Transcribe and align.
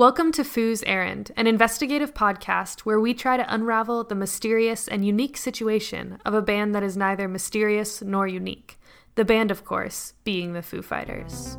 Welcome 0.00 0.32
to 0.32 0.44
Foo's 0.44 0.82
Errand, 0.84 1.30
an 1.36 1.46
investigative 1.46 2.14
podcast 2.14 2.80
where 2.80 2.98
we 2.98 3.12
try 3.12 3.36
to 3.36 3.54
unravel 3.54 4.02
the 4.02 4.14
mysterious 4.14 4.88
and 4.88 5.04
unique 5.04 5.36
situation 5.36 6.18
of 6.24 6.32
a 6.32 6.40
band 6.40 6.74
that 6.74 6.82
is 6.82 6.96
neither 6.96 7.28
mysterious 7.28 8.00
nor 8.00 8.26
unique. 8.26 8.78
The 9.16 9.26
band, 9.26 9.50
of 9.50 9.66
course, 9.66 10.14
being 10.24 10.54
the 10.54 10.62
Foo 10.62 10.80
Fighters. 10.80 11.58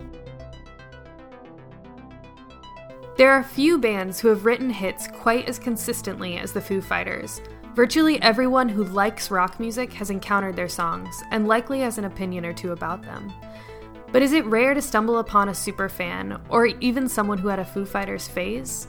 There 3.16 3.30
are 3.30 3.44
few 3.44 3.78
bands 3.78 4.20
who 4.20 4.30
have 4.30 4.44
written 4.44 4.72
hits 4.72 5.08
quite 5.08 5.48
as 5.48 5.60
consistently 5.60 6.38
as 6.38 6.52
the 6.52 6.62
Foo 6.62 6.82
Fighters. 6.82 7.44
Virtually 7.76 8.20
everyone 8.24 8.70
who 8.70 8.86
likes 8.86 9.30
rock 9.30 9.60
music 9.60 9.94
has 9.94 10.10
encountered 10.10 10.56
their 10.56 10.68
songs 10.68 11.22
and 11.30 11.48
likely 11.48 11.82
has 11.82 12.00
an 12.00 12.06
opinion 12.06 12.44
or 12.48 12.54
two 12.54 12.72
about 12.72 13.04
them. 13.04 13.32
But 14.12 14.22
is 14.22 14.34
it 14.34 14.46
rare 14.46 14.74
to 14.74 14.82
stumble 14.82 15.20
upon 15.20 15.50
a 15.50 15.54
super 15.54 15.88
fan, 15.88 16.42
or 16.50 16.66
even 16.66 17.08
someone 17.08 17.38
who 17.38 17.48
had 17.48 17.60
a 17.60 17.66
Foo 17.66 17.86
Fighters 17.86 18.28
phase? 18.28 18.88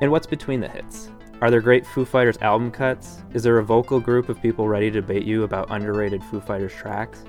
And 0.00 0.10
what's 0.10 0.26
between 0.26 0.60
the 0.60 0.68
hits? 0.68 1.10
Are 1.40 1.50
there 1.50 1.60
great 1.60 1.86
Foo 1.86 2.04
Fighters 2.04 2.38
album 2.38 2.70
cuts? 2.70 3.22
Is 3.34 3.42
there 3.42 3.58
a 3.58 3.64
vocal 3.64 4.00
group 4.00 4.28
of 4.28 4.42
people 4.42 4.66
ready 4.66 4.90
to 4.90 5.00
debate 5.00 5.24
you 5.24 5.44
about 5.44 5.70
underrated 5.70 6.24
Foo 6.24 6.40
Fighters 6.40 6.74
tracks? 6.74 7.24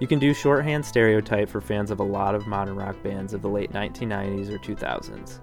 You 0.00 0.06
can 0.06 0.20
do 0.20 0.32
shorthand 0.32 0.84
stereotype 0.84 1.48
for 1.48 1.60
fans 1.60 1.90
of 1.90 1.98
a 1.98 2.04
lot 2.04 2.36
of 2.36 2.46
modern 2.46 2.76
rock 2.76 3.02
bands 3.02 3.34
of 3.34 3.42
the 3.42 3.48
late 3.48 3.72
1990s 3.72 4.48
or 4.48 4.58
2000s. 4.58 5.40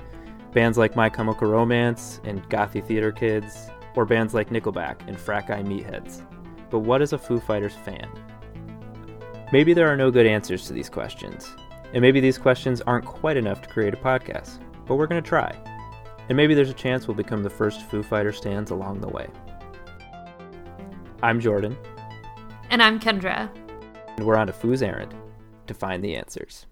Bands 0.54 0.78
like 0.78 0.96
My 0.96 1.10
Chemical 1.10 1.50
Romance 1.50 2.22
and 2.24 2.48
Gothy 2.50 2.82
Theater 2.82 3.12
Kids, 3.12 3.70
or 3.96 4.06
bands 4.06 4.34
like 4.34 4.50
Nickelback 4.50 5.06
and 5.08 5.20
Frat 5.20 5.48
Guy 5.48 5.62
Meatheads. 5.62 6.22
But 6.70 6.80
what 6.80 7.02
is 7.02 7.12
a 7.12 7.18
Foo 7.18 7.40
Fighters 7.40 7.76
fan? 7.76 8.08
Maybe 9.56 9.74
there 9.74 9.88
are 9.88 9.96
no 9.96 10.12
good 10.12 10.26
answers 10.26 10.68
to 10.68 10.74
these 10.74 10.90
questions, 10.90 11.56
and 11.94 12.02
maybe 12.02 12.20
these 12.20 12.38
questions 12.38 12.82
aren't 12.82 13.06
quite 13.06 13.38
enough 13.38 13.62
to 13.62 13.70
create 13.70 13.94
a 13.94 13.96
podcast, 13.96 14.60
but 14.86 14.98
we're 14.98 15.08
going 15.08 15.24
to 15.24 15.30
try. 15.30 15.50
And 16.28 16.36
maybe 16.36 16.54
there's 16.54 16.70
a 16.70 16.74
chance 16.74 17.08
we'll 17.08 17.16
become 17.16 17.42
the 17.42 17.50
first 17.50 17.84
Foo 17.84 18.04
Fighter 18.04 18.34
stands 18.34 18.72
along 18.72 19.00
the 19.00 19.08
way. 19.08 19.30
I'm 21.24 21.40
Jordan. 21.40 21.78
And 22.70 22.84
I'm 22.84 23.00
Kendra. 23.00 23.50
And 24.18 24.26
we're 24.28 24.36
on 24.36 24.50
a 24.50 24.52
Foo's 24.52 24.84
errand 24.84 25.16
to 25.68 25.74
find 25.74 26.04
the 26.04 26.18
answers. 26.18 26.66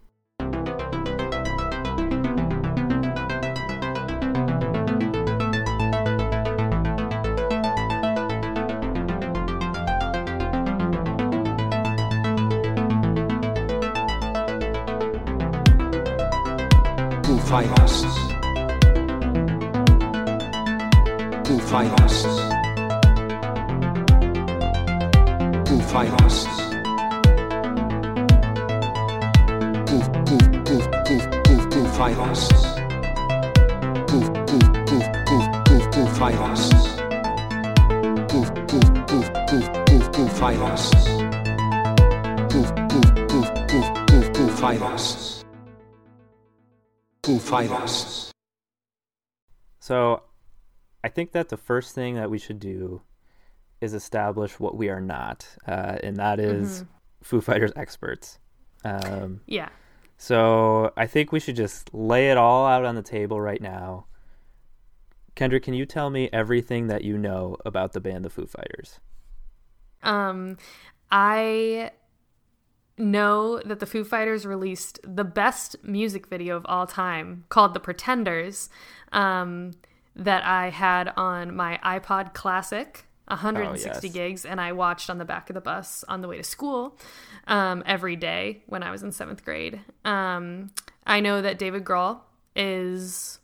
Fighters. 17.54 18.02
Foo 21.46 21.59
Fighters. 21.59 22.23
Foo 25.68 25.80
Fighters. 25.94 26.48
Foo, 29.86 30.02
Foo, 30.26 30.40
Foo, 30.66 30.81
Foo, 31.06 31.22
Foo, 31.46 31.59
Foo 31.70 31.86
Fighters. 31.94 32.42
Foo, 34.09 34.22
Foo, 34.48 34.62
Foo, 34.88 35.02
Foo, 35.28 35.44
Foo, 35.68 35.81
Foo 35.94 36.08
Fighters. 36.08 36.64
Foo, 38.31 38.44
Foo, 38.68 38.81
Foo, 39.08 39.22
Foo, 39.48 39.62
Foo, 39.88 40.02
Foo 40.12 40.28
Fighters. 40.28 40.86
Foo, 42.50 42.64
Foo, 42.90 43.04
Foo, 43.30 43.44
Foo, 43.70 43.86
Foo, 44.09 44.34
Foo 44.34 45.33
Fighters. 47.24 47.40
Foo 47.40 47.40
Fighters. 47.40 48.32
So, 49.80 50.24
I 51.04 51.10
think 51.10 51.32
that 51.34 51.50
the 51.50 51.58
first 51.58 51.96
thing 51.96 52.16
that 52.16 52.30
we 52.30 52.40
should 52.40 52.60
do 52.60 53.02
is 53.82 53.94
establish 53.94 54.60
what 54.60 54.78
we 54.78 54.90
are 54.90 55.02
not, 55.02 55.46
uh, 55.68 55.98
and 56.03 56.18
that 56.18 56.40
is 56.40 56.81
mm-hmm. 56.81 56.90
Foo 57.22 57.42
Fighters 57.42 57.72
experts. 57.75 58.40
Um, 58.86 59.42
yeah. 59.46 59.70
So 60.18 60.94
I 60.96 61.08
think 61.08 61.31
we 61.31 61.40
should 61.40 61.56
just 61.56 61.94
lay 61.94 62.31
it 62.31 62.38
all 62.38 62.66
out 62.66 62.86
on 62.86 62.96
the 62.96 63.02
table 63.02 63.42
right 63.42 63.62
now. 63.62 64.06
Kendra, 65.36 65.62
can 65.62 65.74
you 65.74 65.86
tell 65.86 66.09
me 66.09 66.30
everything 66.31 66.88
that 66.88 67.03
you 67.03 67.18
know 67.18 67.58
about 67.66 67.94
the 67.94 68.00
band 68.00 68.24
the 68.24 68.30
Foo 68.30 68.46
Fighters? 68.46 69.00
Um, 70.03 70.58
I 71.12 71.92
know 72.98 73.59
that 73.66 73.80
the 73.80 73.86
Foo 73.86 74.04
Fighters 74.04 74.46
released 74.46 75.00
the 75.04 75.24
best 75.24 75.76
music 75.84 76.28
video 76.28 76.56
of 76.56 76.66
all 76.68 76.86
time 76.86 77.46
called 77.50 77.74
The 77.74 77.80
Pretenders 77.80 78.70
um, 79.12 79.72
that 80.16 80.44
I 80.46 80.70
had 80.70 81.12
on 81.16 81.56
my 81.56 81.80
iPod 81.84 82.34
Classic. 82.34 83.06
160 83.28 83.90
oh, 83.90 84.02
yes. 84.03 84.14
gigs, 84.14 84.46
and 84.46 84.59
I 84.59 84.74
watched 84.74 85.09
on 85.09 85.18
the 85.18 85.24
back 85.24 85.50
of 85.50 85.53
the 85.53 85.62
bus 85.62 86.03
on 86.09 86.20
the 86.20 86.28
way 86.28 86.36
to 86.36 86.44
school 86.44 86.98
um, 87.48 87.82
every 87.86 88.18
day 88.18 88.64
when 88.68 88.84
I 88.84 88.92
was 88.92 89.02
in 89.02 89.14
seventh 89.14 89.46
grade. 89.46 89.80
Um, 90.03 90.72
I 91.08 91.22
know 91.22 91.42
that 91.42 91.58
David 91.58 91.86
Grohl 91.86 92.20
is 92.53 93.40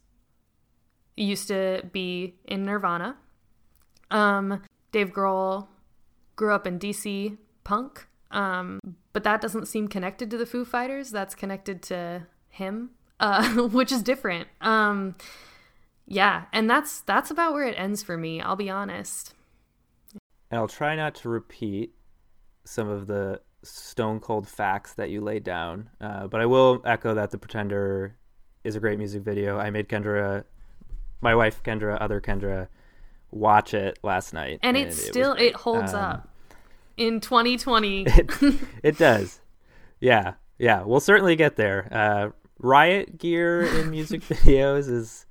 used 1.15 1.47
to 1.47 1.83
be 1.93 2.35
in 2.45 2.65
Nirvana. 2.65 3.15
Um, 4.11 4.63
Dave 4.91 5.13
Grohl 5.13 5.67
grew 6.35 6.53
up 6.53 6.67
in 6.67 6.77
DC 6.77 7.37
punk, 7.63 8.07
um, 8.31 8.79
but 9.13 9.23
that 9.23 9.41
doesn't 9.41 9.67
seem 9.67 9.87
connected 9.87 10.29
to 10.31 10.37
the 10.37 10.45
Foo 10.45 10.65
Fighters. 10.65 11.11
That's 11.11 11.35
connected 11.35 11.81
to 11.83 12.27
him, 12.49 12.91
uh, 13.19 13.53
which 13.69 13.91
is 13.91 14.03
different. 14.03 14.47
Um, 14.61 15.15
yeah, 16.05 16.45
and 16.53 16.69
that's 16.69 17.01
that's 17.01 17.31
about 17.31 17.53
where 17.53 17.67
it 17.67 17.75
ends 17.77 18.03
for 18.03 18.17
me. 18.17 18.41
I'll 18.41 18.55
be 18.55 18.69
honest. 18.69 19.33
And 20.51 20.59
I'll 20.59 20.67
try 20.67 20.95
not 20.95 21.15
to 21.15 21.29
repeat 21.29 21.93
some 22.65 22.89
of 22.89 23.07
the 23.07 23.41
stone 23.63 24.19
cold 24.19 24.47
facts 24.47 24.93
that 24.93 25.09
you 25.09 25.21
laid 25.21 25.43
down, 25.43 25.89
uh, 26.01 26.27
but 26.27 26.41
I 26.41 26.45
will 26.45 26.81
echo 26.85 27.13
that 27.13 27.31
the 27.31 27.37
Pretender 27.37 28.15
is 28.63 28.75
a 28.75 28.79
great 28.79 28.97
music 28.97 29.21
video. 29.21 29.59
I 29.59 29.69
made 29.69 29.87
Kendra, 29.87 30.43
my 31.21 31.35
wife 31.35 31.61
Kendra, 31.63 31.97
other 32.01 32.19
Kendra, 32.21 32.67
watch 33.31 33.73
it 33.73 33.99
last 34.01 34.33
night, 34.33 34.59
and, 34.63 34.75
and 34.75 34.87
it 34.87 34.93
still 34.93 35.33
it, 35.33 35.43
it 35.43 35.55
holds 35.55 35.93
um, 35.93 36.03
up 36.03 36.29
in 36.99 37.21
2020. 37.21 38.03
it, 38.07 38.29
it, 38.83 38.97
does. 38.97 39.39
Yeah. 39.99 40.33
Yeah. 40.57 40.83
We'll 40.83 40.99
certainly 40.99 41.35
get 41.35 41.55
there. 41.55 41.87
Uh, 41.91 42.29
riot 42.59 43.17
gear 43.17 43.63
in 43.63 43.89
music 43.89 44.21
videos 44.29 44.89
is 44.89 45.25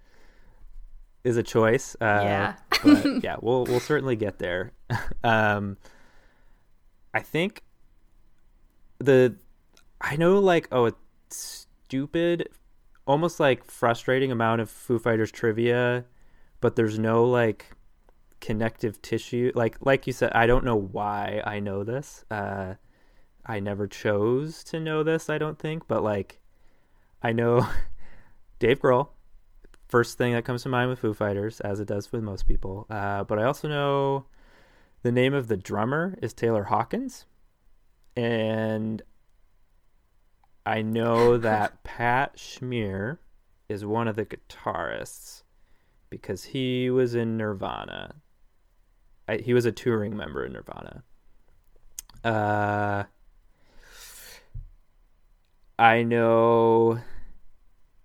is 1.25 1.37
a 1.37 1.43
choice. 1.43 1.95
Uh, 2.01 2.21
yeah. 2.23 2.55
but 2.83 3.07
yeah, 3.23 3.37
we'll 3.41 3.65
we'll 3.65 3.81
certainly 3.81 4.17
get 4.17 4.39
there. 4.39 4.73
Um, 5.23 5.77
I 7.13 7.21
think 7.21 7.63
the 8.99 9.37
I 10.01 10.17
know 10.17 10.39
like 10.39 10.69
oh 10.73 10.87
a 10.87 10.93
stupid, 11.31 12.49
almost 13.07 13.41
like 13.41 13.65
frustrating 13.65 14.33
amount 14.33 14.63
of 14.63 14.71
Foo 14.71 14.99
Fighters 14.99 15.31
trivia, 15.31 16.07
but 16.61 16.77
there's 16.77 16.99
no 16.99 17.25
like 17.25 17.73
connective 18.41 19.01
tissue 19.03 19.51
like 19.55 19.77
like 19.85 20.07
you 20.07 20.13
said 20.13 20.31
i 20.33 20.47
don't 20.47 20.65
know 20.65 20.77
why 20.77 21.43
i 21.45 21.59
know 21.59 21.85
this. 21.85 22.25
Uh 22.31 22.75
i 23.45 23.59
never 23.59 23.87
chose 23.87 24.63
to 24.63 24.79
know 24.79 25.03
this 25.03 25.31
i 25.31 25.39
don't 25.39 25.59
think 25.59 25.89
but 25.89 26.03
like 26.03 26.41
i 27.23 27.33
know 27.33 27.67
dave 28.59 28.81
grohl 28.81 29.09
first 29.89 30.19
thing 30.19 30.33
that 30.35 30.45
comes 30.45 30.63
to 30.63 30.69
mind 30.69 30.91
with 30.91 30.99
foo 30.99 31.15
fighters 31.15 31.61
as 31.61 31.81
it 31.81 31.89
does 31.89 32.13
with 32.13 32.23
most 32.23 32.47
people. 32.47 32.87
Uh 32.91 33.25
but 33.25 33.39
i 33.39 33.45
also 33.45 33.69
know 33.69 34.27
the 35.03 35.13
name 35.13 35.35
of 35.35 35.49
the 35.49 35.57
drummer 35.57 36.17
is 36.23 36.33
taylor 36.33 36.65
hawkins. 36.65 37.27
And 38.17 39.03
i 40.67 40.83
know 40.83 41.39
that 41.49 41.83
Pat 41.83 42.39
Smear 42.39 43.21
is 43.69 43.85
one 43.85 44.09
of 44.09 44.17
the 44.17 44.27
guitarists 44.27 45.43
because 46.11 46.45
he 46.45 46.91
was 46.91 47.15
in 47.15 47.37
Nirvana. 47.37 48.17
He 49.37 49.53
was 49.55 49.65
a 49.65 49.73
touring 49.73 50.17
member 50.17 50.45
in 50.45 50.53
Nirvana. 50.53 51.03
Uh, 52.25 53.05
I 55.79 56.03
know 56.03 56.99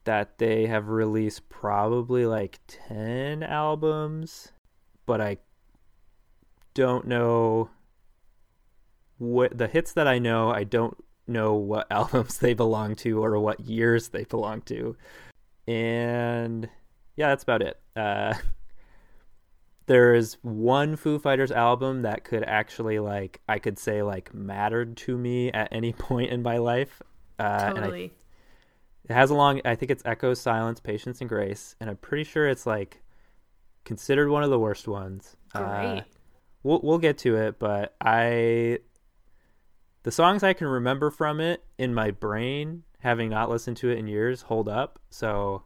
that 0.03 0.37
they 0.37 0.67
have 0.67 0.89
released 0.89 1.49
probably 1.49 2.25
like 2.25 2.59
10 2.67 3.41
albums, 3.41 4.51
but 5.05 5.21
I 5.21 5.37
don't 6.73 7.07
know 7.07 7.69
what 9.17 9.57
the 9.57 9.67
hits 9.67 9.93
that 9.93 10.07
I 10.07 10.19
know, 10.19 10.51
I 10.51 10.65
don't 10.65 11.01
know 11.27 11.53
what 11.53 11.87
albums 11.91 12.37
they 12.37 12.53
belong 12.53 12.95
to 12.97 13.23
or 13.23 13.39
what 13.39 13.61
years 13.61 14.09
they 14.09 14.25
belong 14.25 14.61
to. 14.63 14.95
And 15.67 16.69
yeah, 17.15 17.29
that's 17.29 17.43
about 17.43 17.61
it. 17.61 17.79
Uh, 17.95 18.33
there 19.85 20.13
is 20.13 20.37
one 20.41 20.95
Foo 20.95 21.19
Fighters 21.19 21.51
album 21.51 22.03
that 22.03 22.23
could 22.23 22.43
actually 22.43 22.99
like 22.99 23.41
I 23.47 23.59
could 23.59 23.77
say 23.77 24.01
like 24.01 24.33
mattered 24.33 24.97
to 24.97 25.17
me 25.17 25.51
at 25.51 25.69
any 25.71 25.93
point 25.97 26.31
in 26.31 26.41
my 26.41 26.57
life. 26.57 27.01
Uh, 27.39 27.73
totally. 27.73 28.13
It 29.09 29.13
has 29.13 29.29
a 29.29 29.35
long. 29.35 29.59
I 29.65 29.75
think 29.75 29.91
it's 29.91 30.03
Echo, 30.05 30.33
Silence, 30.33 30.79
Patience, 30.79 31.19
and 31.19 31.29
Grace, 31.29 31.75
and 31.81 31.89
I'm 31.89 31.97
pretty 31.97 32.23
sure 32.23 32.47
it's 32.47 32.65
like 32.65 33.01
considered 33.83 34.29
one 34.29 34.43
of 34.43 34.49
the 34.49 34.59
worst 34.59 34.87
ones. 34.87 35.35
Uh, 35.53 36.01
we'll 36.63 36.79
we'll 36.81 36.99
get 36.99 37.17
to 37.19 37.35
it, 37.35 37.59
but 37.59 37.95
I 37.99 38.79
the 40.03 40.11
songs 40.11 40.43
I 40.43 40.53
can 40.53 40.67
remember 40.67 41.11
from 41.11 41.41
it 41.41 41.63
in 41.77 41.93
my 41.93 42.11
brain, 42.11 42.83
having 42.99 43.29
not 43.29 43.49
listened 43.49 43.77
to 43.77 43.89
it 43.89 43.97
in 43.97 44.07
years, 44.07 44.43
hold 44.43 44.69
up. 44.69 44.99
So 45.09 45.63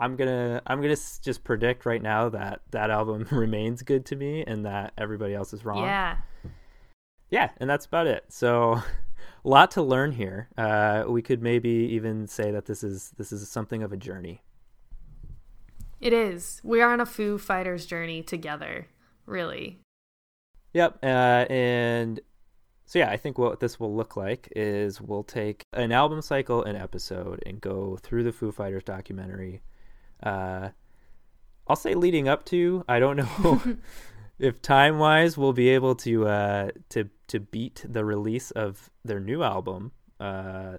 I'm 0.00 0.16
gonna 0.16 0.62
I'm 0.66 0.80
gonna 0.80 0.96
just 0.96 1.44
predict 1.44 1.84
right 1.84 2.02
now 2.02 2.30
that 2.30 2.62
that 2.70 2.90
album 2.90 3.26
remains 3.30 3.82
good 3.82 4.06
to 4.06 4.16
me, 4.16 4.42
and 4.44 4.64
that 4.64 4.92
everybody 4.96 5.34
else 5.34 5.52
is 5.52 5.64
wrong. 5.64 5.84
Yeah. 5.84 6.16
Yeah, 7.28 7.50
and 7.58 7.70
that's 7.70 7.86
about 7.86 8.08
it. 8.08 8.24
So 8.28 8.72
a 8.72 8.84
lot 9.44 9.70
to 9.72 9.82
learn 9.82 10.12
here. 10.12 10.48
Uh, 10.58 11.04
we 11.06 11.22
could 11.22 11.42
maybe 11.42 11.90
even 11.92 12.26
say 12.26 12.50
that 12.50 12.64
this 12.64 12.82
is 12.82 13.12
this 13.18 13.30
is 13.30 13.48
something 13.48 13.82
of 13.82 13.92
a 13.92 13.96
journey. 13.96 14.42
It 16.00 16.14
is. 16.14 16.62
We 16.64 16.80
are 16.80 16.92
on 16.92 17.00
a 17.00 17.06
Foo 17.06 17.36
Fighters 17.36 17.84
journey 17.84 18.22
together, 18.22 18.88
really. 19.26 19.80
Yep, 20.72 20.98
uh, 21.02 21.44
and 21.50 22.20
so 22.86 22.98
yeah, 22.98 23.10
I 23.10 23.18
think 23.18 23.36
what 23.36 23.60
this 23.60 23.78
will 23.78 23.94
look 23.94 24.16
like 24.16 24.48
is 24.56 25.00
we'll 25.00 25.24
take 25.24 25.66
an 25.74 25.92
album 25.92 26.22
cycle, 26.22 26.64
an 26.64 26.74
episode, 26.74 27.42
and 27.44 27.60
go 27.60 27.98
through 28.02 28.24
the 28.24 28.32
Foo 28.32 28.50
Fighters 28.50 28.82
documentary. 28.82 29.60
Uh, 30.22 30.70
I'll 31.66 31.76
say 31.76 31.94
leading 31.94 32.28
up 32.28 32.44
to. 32.46 32.84
I 32.88 32.98
don't 32.98 33.16
know 33.16 33.76
if 34.38 34.60
time 34.62 34.98
wise 34.98 35.36
we'll 35.38 35.52
be 35.52 35.68
able 35.70 35.94
to 35.96 36.26
uh, 36.26 36.70
to 36.90 37.08
to 37.28 37.40
beat 37.40 37.84
the 37.88 38.04
release 38.04 38.50
of 38.50 38.90
their 39.04 39.20
new 39.20 39.42
album. 39.42 39.92
Uh, 40.18 40.76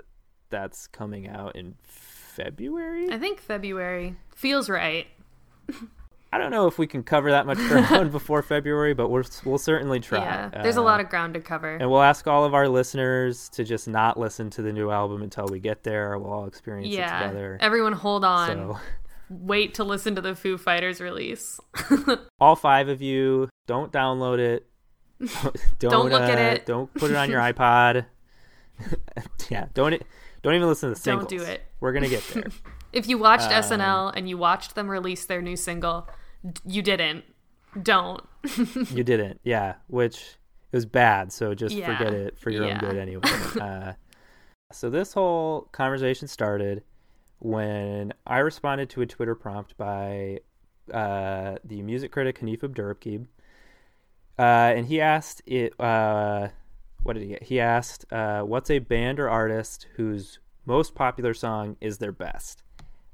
that's 0.50 0.86
coming 0.88 1.28
out 1.30 1.56
in 1.56 1.76
February. 1.84 3.10
I 3.12 3.18
think 3.18 3.40
February 3.40 4.16
feels 4.36 4.70
right. 4.70 5.08
I 6.34 6.38
don't 6.38 6.52
know 6.52 6.68
if 6.68 6.78
we 6.78 6.88
can 6.88 7.04
cover 7.04 7.32
that 7.32 7.46
much 7.46 7.58
ground 7.58 8.12
before 8.12 8.42
February, 8.42 8.94
but 8.94 9.10
we're, 9.10 9.24
we'll 9.44 9.58
certainly 9.58 10.00
try. 10.00 10.20
Yeah. 10.20 10.50
There's 10.62 10.78
a 10.78 10.82
Uh, 10.82 10.84
lot 10.84 11.00
of 11.02 11.10
ground 11.10 11.34
to 11.34 11.42
cover. 11.42 11.76
And 11.76 11.90
we'll 11.92 12.02
ask 12.02 12.26
all 12.26 12.46
of 12.46 12.54
our 12.54 12.70
listeners 12.70 13.50
to 13.50 13.64
just 13.66 13.88
not 13.88 14.18
listen 14.18 14.50
to 14.52 14.62
the 14.62 14.72
new 14.72 14.92
album 14.92 15.24
until 15.24 15.46
we 15.48 15.60
get 15.60 15.84
there. 15.84 16.18
We'll 16.18 16.32
all 16.32 16.46
experience 16.48 16.94
it 16.94 17.02
together. 17.02 17.58
Everyone 17.60 17.92
hold 17.94 18.24
on. 18.24 18.48
So, 18.48 18.80
Wait 19.32 19.74
to 19.76 19.84
listen 19.86 20.14
to 20.16 20.22
the 20.22 20.36
Foo 20.36 20.58
Fighters 20.58 21.00
release. 21.00 21.60
all 22.40 22.56
five 22.58 22.90
of 22.90 23.02
you, 23.02 23.48
don't 23.66 23.92
download 23.92 24.40
it. 24.40 24.68
Don't, 25.80 25.92
Don't 25.92 26.10
look 26.10 26.22
at 26.24 26.38
uh, 26.38 26.56
it. 26.56 26.66
Don't 26.66 26.92
put 26.96 27.12
it 27.12 27.16
on 27.16 27.30
your 27.30 27.40
iPod. 27.54 28.06
yeah, 29.50 29.68
don't 29.76 30.02
don't 30.42 30.56
even 30.56 30.68
listen 30.68 30.90
to 30.90 30.96
the 30.96 31.00
single. 31.00 31.28
Don't 31.28 31.40
do 31.40 31.44
it. 31.46 31.62
We're 31.80 31.94
gonna 31.94 32.10
get 32.10 32.24
there. 32.34 32.46
If 32.92 33.08
you 33.08 33.18
watched 33.20 33.52
Um, 33.52 33.62
SNL 33.64 34.14
and 34.16 34.28
you 34.28 34.38
watched 34.38 34.74
them 34.76 34.90
release 34.90 35.26
their 35.26 35.42
new 35.42 35.56
single, 35.56 36.10
d- 36.44 36.60
you 36.66 36.82
didn't. 36.82 37.24
Don't. 37.84 38.22
you 38.92 39.04
didn't, 39.04 39.40
yeah. 39.44 39.76
Which 39.88 40.16
it 40.72 40.76
was 40.76 40.86
bad, 40.88 41.32
so 41.32 41.54
just 41.54 41.76
Yeah. 41.76 41.96
forget 41.98 42.14
it 42.14 42.40
for 42.40 42.50
your 42.50 42.66
Yeah. 42.66 42.74
own 42.74 42.80
good 42.80 42.98
anyway. 42.98 43.22
uh, 43.62 43.94
so 44.72 44.90
this 44.90 45.14
whole 45.14 45.70
conversation 45.72 46.28
started 46.28 46.84
when 47.42 48.14
I 48.28 48.38
responded 48.38 48.92
to 48.92 49.02
a 49.02 49.08
Twitter 49.08 49.34
prompt 49.34 49.76
by 49.76 50.42
uh, 50.94 51.56
the 51.64 51.82
music 51.82 52.12
critic 52.12 52.40
Hanif 52.40 52.60
Abdurraqib, 52.60 53.26
uh, 54.38 54.42
and 54.76 54.86
he 54.86 55.02
asked 55.02 55.42
it. 55.46 55.80
Uh, 55.80 56.50
what 57.04 57.14
did 57.14 57.24
he 57.24 57.30
get? 57.30 57.44
He 57.44 57.60
asked, 57.60 58.06
uh, 58.14 58.44
"What's 58.44 58.70
a 58.70 58.78
band 58.80 59.20
or 59.20 59.28
artist 59.28 59.88
whose 59.96 60.40
most 60.66 60.94
popular 60.94 61.34
song 61.34 61.78
is 61.82 61.98
their 61.98 62.12
best?" 62.12 62.64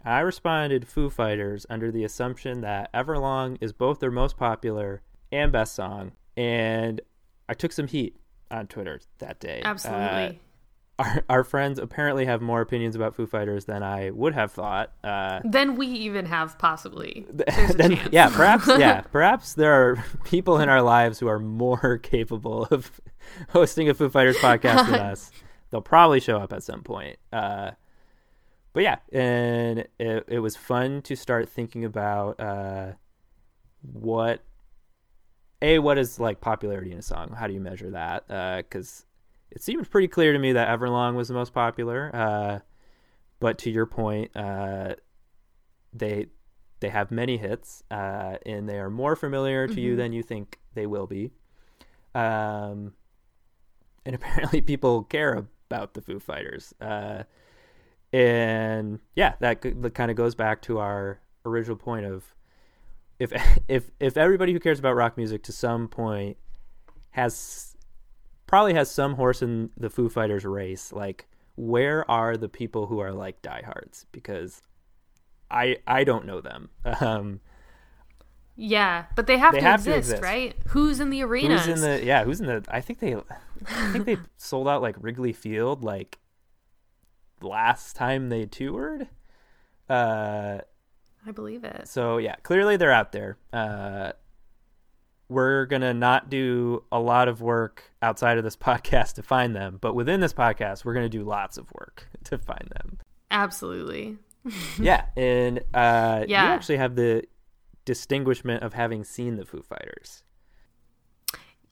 I 0.04 0.20
responded 0.20 0.88
Foo 0.88 1.10
Fighters 1.10 1.66
under 1.70 1.90
the 1.90 2.04
assumption 2.04 2.62
that 2.62 2.92
Everlong 2.94 3.58
is 3.62 3.72
both 3.72 4.00
their 4.00 4.12
most 4.12 4.38
popular 4.38 5.02
and 5.32 5.54
best 5.54 5.74
song, 5.74 6.12
and 6.36 7.00
I 7.48 7.54
took 7.54 7.72
some 7.72 7.88
heat 7.88 8.18
on 8.52 8.68
Twitter 8.68 9.00
that 9.20 9.40
day. 9.40 9.62
Uh, 9.64 9.70
Absolutely. 9.70 10.42
Our, 11.00 11.24
our 11.30 11.44
friends 11.44 11.80
apparently 11.80 12.26
have 12.26 12.42
more 12.42 12.62
opinions 12.62 12.96
about 12.96 13.16
Foo 13.16 13.28
Fighters 13.28 13.66
than 13.66 13.84
I 13.84 14.10
would 14.12 14.34
have 14.34 14.52
thought. 14.52 14.92
Uh, 15.04 15.42
then 15.44 15.76
we 15.76 15.88
even 15.88 16.26
have 16.26 16.58
possibly. 16.58 17.26
Then, 17.78 18.00
yeah, 18.12 18.30
perhaps, 18.30 18.68
yeah, 18.68 19.02
perhaps 19.12 19.54
there 19.54 19.74
are 19.74 20.04
people 20.24 20.60
in 20.60 20.70
our 20.70 20.82
lives 20.82 21.20
who 21.20 21.28
are 21.28 21.40
more 21.40 21.98
capable 22.04 22.66
of 22.66 23.00
hosting 23.50 23.90
a 23.90 23.94
Foo 23.94 24.10
Fighters 24.10 24.38
podcast 24.38 24.90
than 24.90 25.00
us. 25.00 25.32
They'll 25.70 25.82
probably 25.82 26.20
show 26.20 26.38
up 26.38 26.54
at 26.54 26.64
some 26.64 26.82
point. 26.82 27.18
Uh, 27.32 27.72
but 28.74 28.84
yeah, 28.84 28.98
and 29.12 29.80
it, 30.00 30.26
it 30.28 30.40
was 30.40 30.56
fun 30.56 31.02
to 31.04 31.16
start 31.16 31.50
thinking 31.50 31.86
about 31.86 32.40
uh, 32.40 32.94
what 33.82 34.44
a 35.62 35.80
what 35.80 35.98
is 35.98 36.20
like 36.20 36.42
popularity 36.42 36.92
in 36.92 37.00
a 37.00 37.04
song. 37.04 37.36
How 37.38 37.48
do 37.48 37.54
you 37.54 37.60
measure 37.60 37.92
that? 37.92 38.28
Because 38.58 39.06
it 39.52 39.62
seemed 39.62 39.90
pretty 39.90 40.08
clear 40.08 40.34
to 40.34 40.40
me 40.40 40.54
that 40.54 40.68
Everlong 40.68 41.16
was 41.16 41.28
the 41.28 41.34
most 41.34 41.54
popular. 41.54 42.12
Uh, 42.14 42.60
but 43.40 43.58
to 43.60 43.70
your 43.70 43.86
point, 43.86 44.32
uh, 44.36 44.96
they 45.94 46.28
they 46.80 46.90
have 46.90 47.10
many 47.12 47.38
hits, 47.38 47.84
uh, 47.90 48.38
and 48.46 48.70
they 48.70 48.78
are 48.78 48.90
more 48.90 49.16
familiar 49.16 49.68
to 49.68 49.82
you 49.82 49.94
Mhm. 49.94 49.98
than 49.98 50.14
you 50.14 50.22
think 50.24 50.60
they 50.76 50.86
will 50.86 51.08
be. 51.08 51.32
Um, 52.14 52.94
and 54.06 54.14
apparently, 54.16 54.62
people 54.62 55.04
care 55.04 55.34
about 55.70 55.94
the 55.96 56.02
Foo 56.02 56.20
Fighters. 56.20 56.74
Uh, 56.80 57.24
and 58.14 59.00
yeah, 59.16 59.34
that, 59.40 59.62
that 59.62 59.94
kind 59.94 60.10
of 60.12 60.18
goes 60.18 60.36
back 60.36 60.62
to 60.64 60.80
our 60.80 61.20
original 61.46 61.78
point 61.78 62.06
of 62.06 62.36
if 63.20 63.32
if 63.68 63.92
if 64.00 64.18
everybody 64.18 64.54
who 64.54 64.60
cares 64.60 64.80
about 64.80 64.96
rock 64.96 65.18
music 65.18 65.44
to 65.44 65.52
some 65.52 65.88
point 65.88 66.38
has 67.12 67.76
probably 68.48 68.74
has 68.74 68.90
some 68.90 69.16
horse 69.16 69.42
in 69.42 69.70
the 69.78 69.90
Foo 69.90 70.10
Fighters 70.10 70.46
race, 70.46 70.92
like 70.92 71.28
where 71.56 72.10
are 72.10 72.38
the 72.38 72.50
people 72.50 72.88
who 72.88 73.00
are 73.00 73.12
like 73.12 73.42
diehards? 73.42 74.06
Because 74.12 74.62
I 75.52 75.78
I 75.86 76.04
don't 76.04 76.26
know 76.26 76.42
them. 76.42 76.70
Um, 77.02 77.40
Yeah, 78.56 79.06
but 79.16 79.28
they 79.28 79.38
have, 79.38 79.54
They 79.54 79.60
to, 79.60 79.66
have 79.66 79.84
to 79.84 79.92
exist, 79.96 80.14
exist. 80.14 80.24
right? 80.24 80.56
Who's 80.70 81.00
in 81.00 81.10
the 81.12 81.22
arena? 81.24 81.60
who's 81.60 81.68
in 81.68 81.82
the 81.82 82.04
yeah? 82.04 82.24
Who's 82.24 82.40
in 82.40 82.48
the? 82.48 82.64
I 82.70 82.82
think 82.82 83.00
they 83.00 83.16
I 83.16 83.92
think 83.92 84.06
they 84.06 84.18
sold 84.38 84.68
out 84.68 84.82
like 84.82 84.96
Wrigley 85.00 85.34
Field 85.34 85.84
like 85.84 86.18
last 87.42 87.96
time 87.96 88.30
they 88.30 88.46
toured. 88.46 89.08
Uh, 89.90 90.60
I 91.26 91.32
believe 91.32 91.64
it. 91.64 91.88
So 91.88 92.18
yeah, 92.18 92.36
clearly 92.44 92.78
they're 92.78 92.92
out 92.92 93.12
there. 93.12 93.38
Uh, 93.54 94.14
we're 95.30 95.66
gonna 95.66 95.94
not 95.94 96.30
do 96.30 96.84
a 96.92 97.00
lot 97.00 97.28
of 97.28 97.42
work 97.42 97.92
outside 98.02 98.38
of 98.38 98.44
this 98.44 98.56
podcast 98.68 99.14
to 99.16 99.24
find 99.24 99.56
them, 99.56 99.78
but 99.82 99.94
within 99.94 100.20
this 100.22 100.34
podcast, 100.34 100.86
we're 100.86 100.94
gonna 100.94 101.10
do 101.10 101.24
lots 101.24 101.58
of 101.58 101.72
work 101.74 102.08
to 102.26 102.38
find 102.38 102.70
them. 102.76 103.00
Absolutely. 103.32 104.18
yeah, 104.80 105.06
and 105.18 105.60
uh, 105.74 106.24
Yeah. 106.28 106.46
you 106.46 106.50
actually 106.52 106.78
have 106.78 106.96
the 106.96 107.24
distinguishment 107.86 108.64
of 108.64 108.74
having 108.74 109.04
seen 109.04 109.36
the 109.36 109.46
Foo 109.46 109.62
Fighters. 109.62 110.24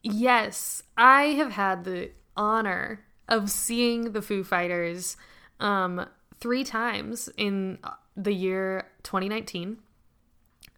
Yes, 0.04 0.84
I 0.98 1.24
have 1.24 1.52
had 1.54 1.84
the 1.84 2.12
honor 2.38 3.06
of 3.28 3.50
seeing 3.50 4.12
the 4.12 4.22
Foo 4.22 4.44
Fighters 4.44 5.18
um, 5.60 6.06
three 6.40 6.64
times 6.64 7.30
in 7.38 7.80
the 8.16 8.34
year 8.34 8.88
2019. 9.04 9.78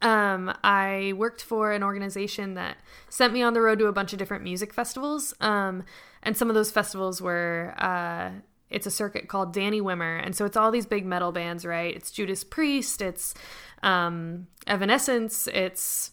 Um, 0.02 0.54
I 0.64 1.14
worked 1.16 1.42
for 1.42 1.72
an 1.72 1.84
organization 1.84 2.54
that 2.54 2.78
sent 3.10 3.34
me 3.34 3.42
on 3.42 3.54
the 3.54 3.62
road 3.62 3.80
to 3.80 3.88
a 3.88 3.92
bunch 3.92 4.14
of 4.14 4.20
different 4.20 4.44
music 4.44 4.74
festivals. 4.74 5.34
Um, 5.42 5.84
and 6.24 6.38
some 6.38 6.50
of 6.50 6.56
those 6.56 6.72
festivals 6.72 7.22
were, 7.22 7.74
uh, 7.78 8.32
it's 8.70 8.86
a 8.86 8.92
circuit 8.92 9.28
called 9.28 9.54
Danny 9.54 9.82
Wimmer. 9.82 10.22
And 10.24 10.36
so 10.36 10.46
it's 10.46 10.58
all 10.58 10.72
these 10.72 10.86
big 10.86 11.06
metal 11.06 11.32
bands, 11.32 11.66
right? 11.66 11.96
It's 11.96 12.12
Judas 12.12 12.44
Priest, 12.44 13.02
it's 13.02 13.34
um, 13.82 14.48
Evanescence, 14.68 15.48
it's 15.48 16.12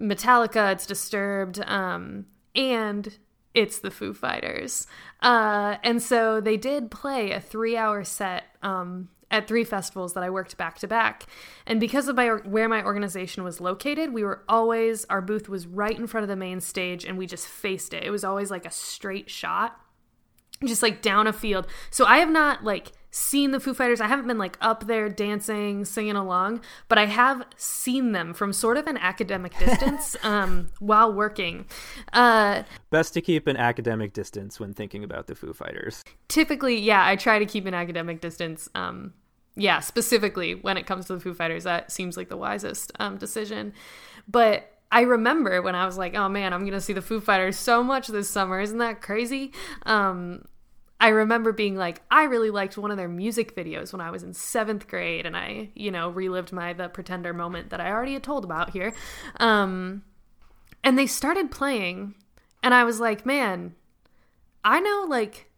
Metallica, 0.00 0.72
it's 0.72 0.86
Disturbed, 0.86 1.60
um, 1.66 2.26
and 2.54 3.16
it's 3.54 3.78
the 3.78 3.90
Foo 3.90 4.12
Fighters. 4.12 4.86
Uh, 5.22 5.76
and 5.82 6.02
so 6.02 6.40
they 6.40 6.56
did 6.56 6.90
play 6.90 7.30
a 7.30 7.40
three 7.40 7.76
hour 7.76 8.04
set 8.04 8.44
um, 8.62 9.08
at 9.30 9.48
three 9.48 9.64
festivals 9.64 10.14
that 10.14 10.22
I 10.22 10.30
worked 10.30 10.56
back 10.56 10.78
to 10.80 10.88
back. 10.88 11.26
And 11.66 11.80
because 11.80 12.08
of 12.08 12.16
my 12.16 12.28
where 12.28 12.68
my 12.68 12.84
organization 12.84 13.44
was 13.44 13.60
located, 13.60 14.12
we 14.12 14.24
were 14.24 14.44
always 14.48 15.04
our 15.06 15.20
booth 15.20 15.48
was 15.48 15.66
right 15.66 15.98
in 15.98 16.06
front 16.06 16.22
of 16.22 16.28
the 16.28 16.36
main 16.36 16.60
stage, 16.60 17.04
and 17.04 17.18
we 17.18 17.26
just 17.26 17.46
faced 17.46 17.94
it. 17.94 18.04
It 18.04 18.10
was 18.10 18.24
always 18.24 18.50
like 18.50 18.66
a 18.66 18.70
straight 18.70 19.30
shot 19.30 19.80
just 20.64 20.82
like 20.82 21.02
down 21.02 21.26
a 21.26 21.32
field. 21.32 21.66
So 21.90 22.04
I 22.04 22.18
have 22.18 22.30
not 22.30 22.64
like 22.64 22.92
seen 23.14 23.52
the 23.52 23.60
Foo 23.60 23.72
Fighters. 23.72 24.00
I 24.00 24.08
haven't 24.08 24.26
been 24.26 24.38
like 24.38 24.58
up 24.60 24.88
there 24.88 25.08
dancing, 25.08 25.84
singing 25.84 26.16
along, 26.16 26.60
but 26.88 26.98
I 26.98 27.06
have 27.06 27.46
seen 27.56 28.10
them 28.10 28.34
from 28.34 28.52
sort 28.52 28.76
of 28.76 28.88
an 28.88 28.98
academic 28.98 29.56
distance 29.58 30.16
um, 30.24 30.70
while 30.80 31.12
working. 31.12 31.66
Uh, 32.12 32.64
Best 32.90 33.14
to 33.14 33.20
keep 33.20 33.46
an 33.46 33.56
academic 33.56 34.12
distance 34.12 34.58
when 34.58 34.74
thinking 34.74 35.04
about 35.04 35.28
the 35.28 35.36
Foo 35.36 35.52
Fighters. 35.52 36.02
typically, 36.28 36.76
yeah, 36.76 37.06
I 37.06 37.14
try 37.14 37.38
to 37.38 37.46
keep 37.46 37.66
an 37.66 37.74
academic 37.74 38.20
distance. 38.20 38.68
Um, 38.74 39.14
yeah, 39.54 39.78
specifically 39.78 40.56
when 40.56 40.76
it 40.76 40.84
comes 40.84 41.06
to 41.06 41.14
the 41.14 41.20
Foo 41.20 41.34
Fighters, 41.34 41.62
that 41.64 41.92
seems 41.92 42.16
like 42.16 42.28
the 42.28 42.36
wisest 42.36 42.90
um, 42.98 43.16
decision. 43.16 43.74
But 44.26 44.72
I 44.90 45.02
remember 45.02 45.62
when 45.62 45.76
I 45.76 45.86
was 45.86 45.96
like, 45.96 46.16
oh 46.16 46.28
man, 46.28 46.52
I'm 46.52 46.64
gonna 46.64 46.80
see 46.80 46.92
the 46.92 47.02
Foo 47.02 47.20
Fighters 47.20 47.56
so 47.56 47.84
much 47.84 48.08
this 48.08 48.28
summer. 48.28 48.58
Isn't 48.60 48.78
that 48.78 49.02
crazy? 49.02 49.52
Um, 49.86 50.46
I 51.00 51.08
remember 51.08 51.52
being 51.52 51.76
like, 51.76 52.02
I 52.10 52.24
really 52.24 52.50
liked 52.50 52.78
one 52.78 52.90
of 52.90 52.96
their 52.96 53.08
music 53.08 53.54
videos 53.54 53.92
when 53.92 54.00
I 54.00 54.10
was 54.10 54.22
in 54.22 54.32
seventh 54.32 54.88
grade, 54.88 55.26
and 55.26 55.36
I, 55.36 55.70
you 55.74 55.90
know, 55.90 56.08
relived 56.08 56.52
my 56.52 56.72
the 56.72 56.88
Pretender 56.88 57.32
moment 57.32 57.70
that 57.70 57.80
I 57.80 57.90
already 57.90 58.14
had 58.14 58.22
told 58.22 58.44
about 58.44 58.70
here. 58.70 58.94
Um, 59.38 60.02
and 60.82 60.98
they 60.98 61.06
started 61.06 61.50
playing, 61.50 62.14
and 62.62 62.72
I 62.72 62.84
was 62.84 63.00
like, 63.00 63.26
man, 63.26 63.74
I 64.64 64.80
know 64.80 65.04
like 65.08 65.50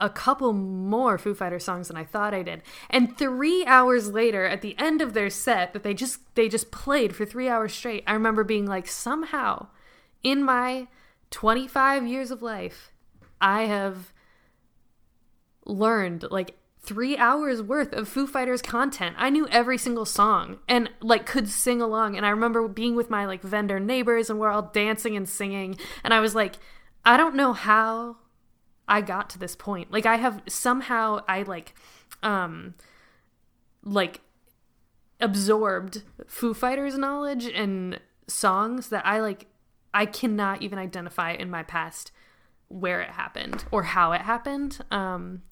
a 0.00 0.10
couple 0.10 0.52
more 0.52 1.16
Foo 1.16 1.34
Fighter 1.34 1.60
songs 1.60 1.88
than 1.88 1.96
I 1.96 2.04
thought 2.04 2.34
I 2.34 2.42
did. 2.42 2.62
And 2.90 3.16
3 3.16 3.64
hours 3.66 4.10
later 4.10 4.44
at 4.44 4.60
the 4.60 4.76
end 4.78 5.00
of 5.00 5.14
their 5.14 5.30
set 5.30 5.72
that 5.72 5.84
they 5.84 5.94
just 5.94 6.20
they 6.34 6.48
just 6.48 6.72
played 6.72 7.14
for 7.14 7.24
3 7.24 7.48
hours 7.48 7.72
straight, 7.72 8.02
I 8.06 8.12
remember 8.14 8.42
being 8.42 8.66
like 8.66 8.88
somehow 8.88 9.68
in 10.22 10.42
my 10.42 10.88
25 11.30 12.06
years 12.06 12.30
of 12.30 12.42
life, 12.42 12.92
I 13.40 13.62
have 13.62 14.11
learned 15.72 16.24
like 16.30 16.56
3 16.84 17.16
hours 17.16 17.62
worth 17.62 17.92
of 17.92 18.08
Foo 18.08 18.26
Fighters 18.26 18.60
content. 18.60 19.14
I 19.18 19.30
knew 19.30 19.46
every 19.48 19.78
single 19.78 20.04
song 20.04 20.58
and 20.68 20.90
like 21.00 21.26
could 21.26 21.48
sing 21.48 21.80
along 21.80 22.16
and 22.16 22.26
I 22.26 22.30
remember 22.30 22.66
being 22.66 22.96
with 22.96 23.08
my 23.08 23.24
like 23.24 23.42
vendor 23.42 23.78
neighbors 23.78 24.28
and 24.28 24.38
we're 24.38 24.50
all 24.50 24.62
dancing 24.62 25.16
and 25.16 25.28
singing 25.28 25.76
and 26.02 26.12
I 26.12 26.20
was 26.20 26.34
like 26.34 26.56
I 27.04 27.16
don't 27.16 27.34
know 27.34 27.52
how 27.52 28.16
I 28.88 29.00
got 29.00 29.30
to 29.30 29.38
this 29.38 29.56
point. 29.56 29.92
Like 29.92 30.06
I 30.06 30.16
have 30.16 30.42
somehow 30.48 31.22
I 31.28 31.42
like 31.42 31.74
um 32.22 32.74
like 33.84 34.20
absorbed 35.20 36.02
Foo 36.26 36.52
Fighters 36.52 36.98
knowledge 36.98 37.46
and 37.46 38.00
songs 38.26 38.88
that 38.88 39.06
I 39.06 39.20
like 39.20 39.46
I 39.94 40.06
cannot 40.06 40.62
even 40.62 40.78
identify 40.78 41.32
in 41.32 41.48
my 41.48 41.62
past 41.62 42.10
where 42.68 43.00
it 43.00 43.10
happened 43.10 43.64
or 43.70 43.84
how 43.84 44.12
it 44.12 44.22
happened. 44.22 44.84
Um 44.90 45.42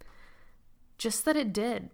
just 1.01 1.25
that 1.25 1.37
it 1.37 1.53
did. 1.53 1.89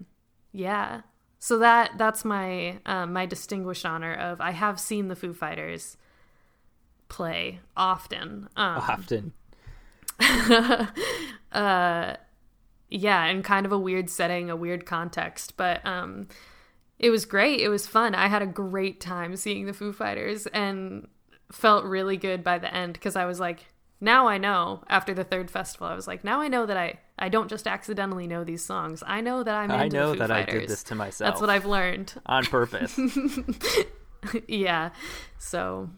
Yeah. 0.52 1.02
So 1.38 1.58
that 1.58 1.92
that's 1.96 2.24
my 2.24 2.80
um, 2.84 3.12
my 3.12 3.24
distinguished 3.24 3.86
honor 3.86 4.12
of 4.12 4.40
I 4.40 4.50
have 4.50 4.80
seen 4.80 5.08
the 5.08 5.16
Foo 5.16 5.32
Fighters 5.32 5.96
play 7.08 7.60
often. 7.76 8.48
Um, 8.56 8.78
Often. 8.78 9.32
uh 11.52 12.16
yeah 12.88 13.26
in 13.26 13.42
kind 13.42 13.66
of 13.66 13.72
a 13.72 13.78
weird 13.78 14.08
setting 14.08 14.48
a 14.48 14.56
weird 14.56 14.86
context 14.86 15.58
but 15.58 15.84
um 15.84 16.26
it 16.98 17.10
was 17.10 17.26
great 17.26 17.60
it 17.60 17.68
was 17.68 17.86
fun 17.86 18.14
i 18.14 18.26
had 18.26 18.40
a 18.40 18.46
great 18.46 18.98
time 18.98 19.36
seeing 19.36 19.66
the 19.66 19.74
foo 19.74 19.92
fighters 19.92 20.46
and 20.54 21.06
felt 21.52 21.84
really 21.84 22.16
good 22.16 22.42
by 22.42 22.58
the 22.58 22.72
end 22.74 22.94
because 22.94 23.14
i 23.14 23.26
was 23.26 23.38
like 23.38 23.66
now 24.00 24.26
i 24.28 24.38
know 24.38 24.82
after 24.88 25.14
the 25.14 25.24
third 25.24 25.50
festival 25.50 25.86
i 25.86 25.94
was 25.94 26.06
like 26.06 26.22
now 26.24 26.40
i 26.40 26.48
know 26.48 26.66
that 26.66 26.76
i 26.76 26.98
i 27.18 27.28
don't 27.28 27.48
just 27.48 27.66
accidentally 27.66 28.26
know 28.26 28.44
these 28.44 28.62
songs 28.64 29.02
i 29.06 29.20
know 29.20 29.42
that 29.42 29.54
i'm 29.54 29.70
I 29.70 29.88
know 29.88 30.14
that 30.14 30.30
I 30.30 30.42
did 30.44 30.68
this 30.68 30.82
to 30.84 30.94
myself. 30.94 31.30
that's 31.30 31.40
what 31.40 31.50
i've 31.50 31.66
learned 31.66 32.14
on 32.26 32.44
purpose. 32.44 32.98
yeah 34.48 34.90
so 35.38 35.88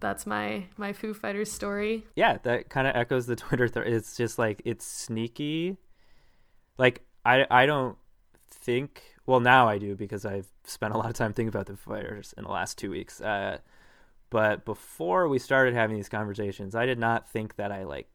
that's 0.00 0.26
my 0.26 0.64
my 0.76 0.92
foo 0.92 1.14
fighters 1.14 1.50
story 1.50 2.04
yeah, 2.14 2.36
that 2.42 2.68
kind 2.68 2.86
of 2.86 2.94
echoes 2.94 3.24
the 3.26 3.36
Twitter. 3.36 3.68
Th- 3.68 3.86
it's 3.86 4.16
just 4.18 4.38
like 4.38 4.60
it's 4.66 4.84
sneaky. 4.86 5.78
Like 6.76 7.02
I 7.24 7.46
I 7.50 7.64
don't 7.64 7.96
think. 8.50 9.02
Well, 9.24 9.40
now 9.40 9.66
I 9.66 9.78
do 9.78 9.96
because 9.96 10.26
I've 10.26 10.48
spent 10.64 10.92
a 10.92 10.98
lot 10.98 11.06
of 11.08 11.14
time 11.14 11.32
thinking 11.32 11.48
about 11.48 11.66
the 11.66 11.76
Foo 11.76 11.92
Fighters 11.92 12.34
in 12.36 12.44
the 12.44 12.50
last 12.50 12.76
two 12.76 12.90
weeks. 12.90 13.22
Uh, 13.22 13.58
but 14.34 14.64
before 14.64 15.28
we 15.28 15.38
started 15.38 15.74
having 15.74 15.94
these 15.94 16.08
conversations, 16.08 16.74
I 16.74 16.86
did 16.86 16.98
not 16.98 17.30
think 17.30 17.54
that 17.54 17.70
I 17.70 17.84
like 17.84 18.08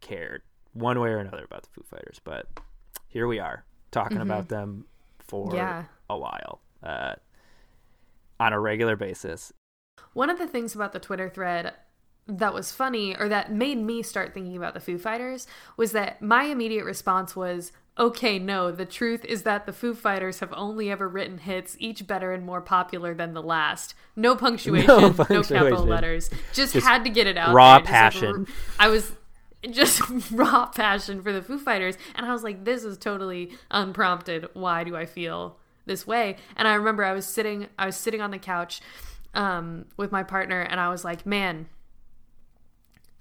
cared 0.00 0.42
one 0.72 0.98
way 0.98 1.10
or 1.10 1.18
another 1.18 1.44
about 1.44 1.62
the 1.62 1.68
Foo 1.70 1.84
Fighters. 1.88 2.20
But 2.24 2.48
here 3.06 3.28
we 3.28 3.38
are 3.38 3.64
talking 3.92 4.18
about 4.18 4.48
them 4.48 4.86
for 5.20 5.54
Yeah. 5.54 5.84
a 6.10 6.18
while 6.18 6.60
uh, 6.82 7.14
on 8.40 8.52
a 8.52 8.58
regular 8.58 8.96
basis. 8.96 9.52
One 10.12 10.28
of 10.28 10.38
the 10.38 10.48
things 10.48 10.74
about 10.74 10.92
the 10.92 10.98
Twitter 10.98 11.28
thread 11.30 11.72
that 12.26 12.54
was 12.54 12.72
funny 12.72 13.16
or 13.16 13.28
that 13.28 13.52
made 13.52 13.78
me 13.78 14.02
start 14.02 14.32
thinking 14.32 14.56
about 14.56 14.74
the 14.74 14.80
Foo 14.80 14.98
Fighters 14.98 15.46
was 15.76 15.92
that 15.92 16.22
my 16.22 16.44
immediate 16.44 16.84
response 16.84 17.36
was, 17.36 17.72
okay, 17.98 18.38
no, 18.38 18.72
the 18.72 18.86
truth 18.86 19.24
is 19.26 19.42
that 19.42 19.66
the 19.66 19.72
Foo 19.72 19.94
Fighters 19.94 20.40
have 20.40 20.52
only 20.56 20.90
ever 20.90 21.08
written 21.08 21.38
hits, 21.38 21.76
each 21.78 22.06
better 22.06 22.32
and 22.32 22.44
more 22.44 22.60
popular 22.60 23.14
than 23.14 23.34
the 23.34 23.42
last. 23.42 23.94
No 24.16 24.34
punctuation, 24.36 24.86
no, 24.86 25.12
capital 25.12 25.84
letters. 25.84 26.30
Just, 26.52 26.72
Just 26.72 26.86
had 26.86 27.04
to 27.04 27.10
get 27.10 27.26
it 27.26 27.36
out. 27.36 27.54
raw 27.54 27.78
there. 27.78 27.86
Passion. 27.86 28.46
I 28.78 28.88
was 28.88 29.12
just 29.70 30.00
raw 30.30 30.66
passion 30.66 31.22
for 31.22 31.32
the 31.32 31.42
Foo 31.42 31.58
Fighters. 31.58 31.96
And 32.14 32.26
I 32.26 32.32
was 32.32 32.42
like, 32.42 32.64
this 32.64 32.84
is 32.84 32.96
totally 32.96 33.50
unprompted. 33.70 34.48
Why 34.54 34.82
do 34.82 34.96
I 34.96 35.06
feel 35.06 35.58
this 35.86 36.06
way? 36.06 36.36
And 36.56 36.66
I 36.66 36.74
remember 36.74 37.04
I 37.04 37.12
was 37.12 37.26
sitting, 37.26 37.68
I 37.78 37.86
was 37.86 37.96
sitting 37.96 38.20
on 38.20 38.30
the 38.30 38.38
couch 38.38 38.80
um, 39.34 39.86
with 39.96 40.10
my 40.12 40.22
partner, 40.22 40.60
and 40.62 40.80
I 40.80 40.88
was 40.88 41.04
like, 41.04 41.26
man, 41.26 41.68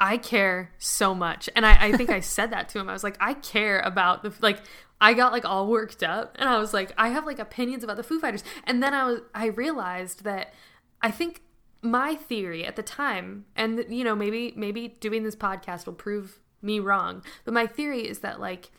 I 0.03 0.17
care 0.17 0.73
so 0.79 1.15
much. 1.15 1.49
And 1.55 1.65
I, 1.65 1.77
I 1.79 1.91
think 1.93 2.09
I 2.09 2.19
said 2.19 2.51
that 2.51 2.67
to 2.69 2.79
him. 2.79 2.89
I 2.89 2.93
was 2.93 3.05
like, 3.05 3.15
I 3.21 3.35
care 3.35 3.79
about 3.79 4.21
the 4.21 4.33
like 4.41 4.59
I 4.99 5.13
got 5.13 5.31
like 5.31 5.45
all 5.45 5.67
worked 5.67 6.03
up 6.03 6.35
and 6.37 6.49
I 6.49 6.57
was 6.59 6.73
like, 6.73 6.91
I 6.97 7.07
have 7.07 7.25
like 7.25 7.39
opinions 7.39 7.85
about 7.85 7.95
the 7.95 8.03
Foo 8.03 8.19
Fighters. 8.19 8.43
And 8.65 8.83
then 8.83 8.93
I 8.93 9.05
was 9.05 9.21
I 9.33 9.45
realized 9.45 10.25
that 10.25 10.53
I 11.01 11.09
think 11.09 11.41
my 11.81 12.15
theory 12.15 12.65
at 12.65 12.75
the 12.75 12.83
time, 12.83 13.45
and 13.55 13.85
you 13.87 14.03
know, 14.03 14.13
maybe 14.13 14.53
maybe 14.57 14.89
doing 14.89 15.23
this 15.23 15.37
podcast 15.37 15.85
will 15.85 15.93
prove 15.93 16.41
me 16.61 16.81
wrong, 16.81 17.23
but 17.45 17.53
my 17.53 17.65
theory 17.65 18.05
is 18.05 18.19
that 18.19 18.41
like 18.41 18.71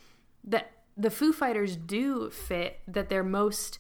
that 0.45 0.73
the 0.95 1.11
Foo 1.11 1.33
Fighters 1.33 1.75
do 1.75 2.28
fit 2.28 2.81
that 2.87 3.09
their 3.09 3.25
most 3.25 3.78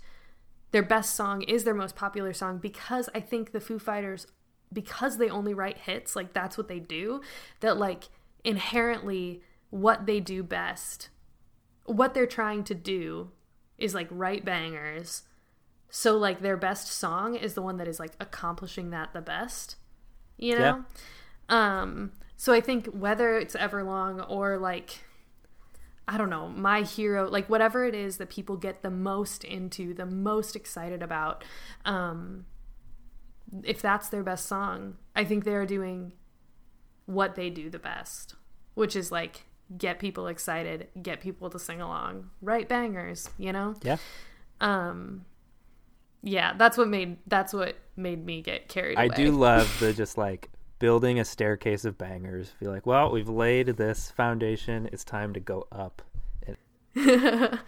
their 0.70 0.82
best 0.82 1.14
song 1.14 1.42
is 1.42 1.64
their 1.64 1.74
most 1.74 1.94
popular 1.94 2.32
song 2.32 2.56
because 2.56 3.10
I 3.14 3.20
think 3.20 3.52
the 3.52 3.60
Foo 3.60 3.78
Fighters 3.78 4.26
because 4.72 5.18
they 5.18 5.28
only 5.28 5.54
write 5.54 5.78
hits, 5.78 6.16
like 6.16 6.32
that's 6.32 6.58
what 6.58 6.68
they 6.68 6.80
do, 6.80 7.20
that 7.60 7.76
like 7.76 8.04
inherently 8.44 9.42
what 9.70 10.06
they 10.06 10.20
do 10.20 10.42
best, 10.42 11.08
what 11.86 12.14
they're 12.14 12.26
trying 12.26 12.64
to 12.64 12.74
do 12.74 13.30
is 13.78 13.94
like 13.94 14.08
write 14.10 14.44
bangers. 14.44 15.22
So 15.90 16.16
like 16.16 16.40
their 16.40 16.56
best 16.56 16.88
song 16.88 17.36
is 17.36 17.54
the 17.54 17.62
one 17.62 17.76
that 17.76 17.88
is 17.88 18.00
like 18.00 18.12
accomplishing 18.20 18.90
that 18.90 19.12
the 19.12 19.20
best. 19.20 19.76
You 20.36 20.58
know? 20.58 20.84
Um 21.48 22.12
so 22.36 22.52
I 22.52 22.60
think 22.60 22.86
whether 22.86 23.38
it's 23.38 23.54
Everlong 23.54 24.28
or 24.28 24.58
like 24.58 25.00
I 26.06 26.18
don't 26.18 26.30
know, 26.30 26.48
my 26.48 26.82
hero, 26.82 27.28
like 27.30 27.48
whatever 27.48 27.84
it 27.84 27.94
is 27.94 28.18
that 28.18 28.28
people 28.28 28.56
get 28.56 28.82
the 28.82 28.90
most 28.90 29.42
into, 29.42 29.94
the 29.94 30.04
most 30.04 30.54
excited 30.54 31.02
about, 31.02 31.44
um, 31.86 32.44
if 33.62 33.80
that's 33.80 34.08
their 34.08 34.22
best 34.22 34.46
song, 34.46 34.96
I 35.14 35.24
think 35.24 35.44
they're 35.44 35.66
doing 35.66 36.12
what 37.06 37.34
they 37.34 37.50
do 37.50 37.70
the 37.70 37.78
best, 37.78 38.34
which 38.74 38.96
is 38.96 39.12
like 39.12 39.44
get 39.76 39.98
people 39.98 40.26
excited, 40.26 40.88
get 41.02 41.20
people 41.20 41.50
to 41.50 41.58
sing 41.58 41.80
along, 41.80 42.30
write 42.40 42.68
bangers, 42.68 43.30
you 43.38 43.52
know? 43.52 43.74
Yeah. 43.82 43.96
Um, 44.60 45.24
yeah, 46.22 46.54
that's 46.56 46.78
what 46.78 46.88
made 46.88 47.18
that's 47.26 47.52
what 47.52 47.76
made 47.96 48.24
me 48.24 48.40
get 48.40 48.68
carried 48.68 48.96
I 48.96 49.04
away. 49.04 49.14
I 49.14 49.16
do 49.16 49.30
love 49.32 49.78
the 49.78 49.92
just 49.94 50.16
like 50.16 50.48
building 50.78 51.20
a 51.20 51.24
staircase 51.24 51.84
of 51.84 51.98
bangers. 51.98 52.52
Be 52.60 52.66
like, 52.66 52.86
well, 52.86 53.10
we've 53.10 53.28
laid 53.28 53.68
this 53.68 54.10
foundation. 54.10 54.88
It's 54.92 55.04
time 55.04 55.34
to 55.34 55.40
go 55.40 55.66
up. 55.70 56.02
And 56.46 56.56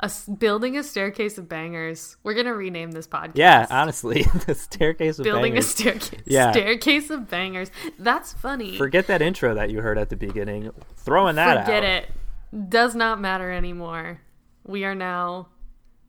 a 0.00 0.10
building 0.38 0.76
a 0.76 0.82
staircase 0.82 1.38
of 1.38 1.48
bangers. 1.48 2.16
We're 2.22 2.34
gonna 2.34 2.54
rename 2.54 2.92
this 2.92 3.06
podcast. 3.06 3.32
yeah, 3.36 3.66
honestly, 3.70 4.22
the 4.46 4.54
staircase 4.54 5.18
of 5.18 5.24
building 5.24 5.52
bangers. 5.52 5.66
a 5.66 5.68
staircase. 5.68 6.22
Yeah. 6.26 6.52
Staircase 6.52 7.10
of 7.10 7.28
bangers. 7.28 7.70
That's 7.98 8.32
funny. 8.32 8.76
Forget 8.76 9.06
that 9.06 9.22
intro 9.22 9.54
that 9.54 9.70
you 9.70 9.80
heard 9.80 9.98
at 9.98 10.08
the 10.10 10.16
beginning. 10.16 10.70
Throwing 10.96 11.36
that 11.36 11.56
out. 11.58 11.64
Forget 11.66 11.84
out. 11.84 12.02
it. 12.52 12.68
Does 12.70 12.94
not 12.94 13.20
matter 13.20 13.50
anymore. 13.50 14.20
We 14.66 14.84
are 14.84 14.94
now 14.94 15.48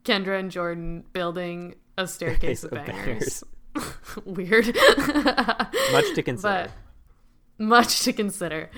Kendra 0.04 0.38
and 0.38 0.50
Jordan 0.50 1.04
building 1.12 1.74
a 1.98 2.06
staircase 2.06 2.64
of 2.64 2.72
Of 2.72 2.86
bangers. 2.86 3.42
Weird. 4.24 4.66
Much 4.66 6.14
to 6.14 6.22
consider. 6.24 6.42
But 6.42 6.70
much 7.58 8.00
to 8.04 8.12
consider. 8.12 8.70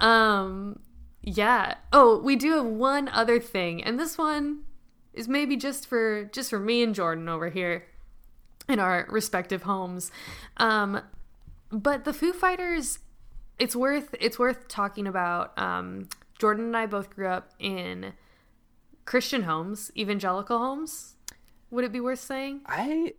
Um 0.00 0.78
yeah. 1.22 1.74
Oh, 1.92 2.18
we 2.18 2.36
do 2.36 2.52
have 2.52 2.66
one 2.66 3.08
other 3.08 3.40
thing, 3.40 3.82
and 3.82 3.98
this 3.98 4.16
one 4.16 4.64
is 5.18 5.26
maybe 5.28 5.56
just 5.56 5.86
for 5.86 6.24
just 6.26 6.48
for 6.48 6.60
me 6.60 6.82
and 6.82 6.94
Jordan 6.94 7.28
over 7.28 7.48
here 7.48 7.86
in 8.68 8.78
our 8.78 9.06
respective 9.10 9.62
homes. 9.62 10.12
Um 10.58 11.00
but 11.70 12.04
the 12.04 12.12
Foo 12.12 12.32
Fighters 12.32 13.00
it's 13.58 13.74
worth 13.74 14.14
it's 14.20 14.38
worth 14.38 14.68
talking 14.68 15.08
about 15.08 15.58
um 15.58 16.08
Jordan 16.38 16.66
and 16.66 16.76
I 16.76 16.86
both 16.86 17.10
grew 17.10 17.26
up 17.26 17.50
in 17.58 18.12
Christian 19.04 19.42
homes, 19.42 19.90
evangelical 19.96 20.58
homes. 20.58 21.16
Would 21.70 21.84
it 21.84 21.92
be 21.92 22.00
worth 22.00 22.20
saying? 22.20 22.60
I 22.66 23.14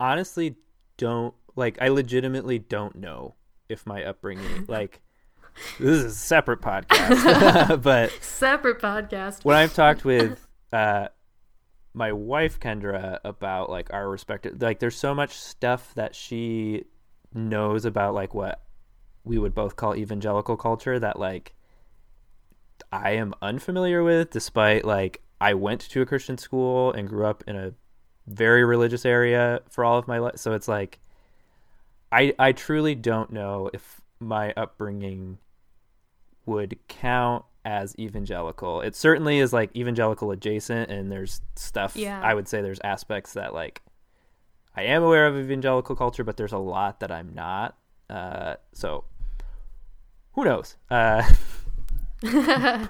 honestly 0.00 0.56
don't 0.96 1.34
like. 1.54 1.80
I 1.80 1.88
legitimately 1.88 2.58
don't 2.58 2.96
know 2.96 3.34
if 3.68 3.86
my 3.86 4.02
upbringing 4.02 4.64
like. 4.68 5.00
This 5.78 5.98
is 5.98 6.04
a 6.04 6.10
separate 6.10 6.60
podcast, 6.60 7.82
but 7.82 8.10
Separate 8.22 8.80
podcast. 8.80 9.44
when 9.44 9.56
I've 9.56 9.74
talked 9.74 10.04
with 10.04 10.46
uh, 10.72 11.08
my 11.94 12.12
wife 12.12 12.58
Kendra 12.60 13.18
about 13.24 13.70
like 13.70 13.92
our 13.92 14.08
respective 14.08 14.60
like 14.60 14.80
there's 14.80 14.96
so 14.96 15.14
much 15.14 15.34
stuff 15.34 15.94
that 15.94 16.14
she 16.14 16.84
knows 17.32 17.84
about 17.84 18.14
like 18.14 18.34
what 18.34 18.62
we 19.24 19.38
would 19.38 19.54
both 19.54 19.76
call 19.76 19.96
evangelical 19.96 20.56
culture 20.56 20.98
that 20.98 21.18
like 21.18 21.54
I 22.92 23.12
am 23.12 23.34
unfamiliar 23.40 24.02
with 24.02 24.30
despite 24.30 24.84
like 24.84 25.22
I 25.40 25.54
went 25.54 25.82
to 25.82 26.02
a 26.02 26.06
Christian 26.06 26.36
school 26.36 26.92
and 26.92 27.08
grew 27.08 27.26
up 27.26 27.44
in 27.46 27.56
a 27.56 27.72
very 28.26 28.64
religious 28.64 29.04
area 29.04 29.60
for 29.70 29.84
all 29.84 29.98
of 29.98 30.08
my 30.08 30.18
life 30.18 30.36
so 30.36 30.52
it's 30.52 30.68
like 30.68 30.98
I 32.10 32.34
I 32.38 32.52
truly 32.52 32.94
don't 32.94 33.32
know 33.32 33.70
if 33.72 34.00
my 34.20 34.52
upbringing 34.56 35.38
would 36.46 36.78
count 36.88 37.44
as 37.64 37.94
evangelical. 37.98 38.80
It 38.80 38.94
certainly 38.94 39.38
is 39.38 39.52
like 39.52 39.74
evangelical 39.74 40.30
adjacent, 40.30 40.90
and 40.90 41.10
there's 41.10 41.40
stuff. 41.56 41.96
Yeah. 41.96 42.20
I 42.22 42.34
would 42.34 42.48
say 42.48 42.60
there's 42.60 42.80
aspects 42.84 43.32
that 43.34 43.54
like 43.54 43.82
I 44.76 44.82
am 44.82 45.02
aware 45.02 45.26
of 45.26 45.36
evangelical 45.36 45.96
culture, 45.96 46.24
but 46.24 46.36
there's 46.36 46.52
a 46.52 46.58
lot 46.58 47.00
that 47.00 47.10
I'm 47.10 47.32
not. 47.34 47.76
Uh, 48.10 48.56
so 48.72 49.04
who 50.32 50.44
knows? 50.44 50.76
Uh, 50.90 51.22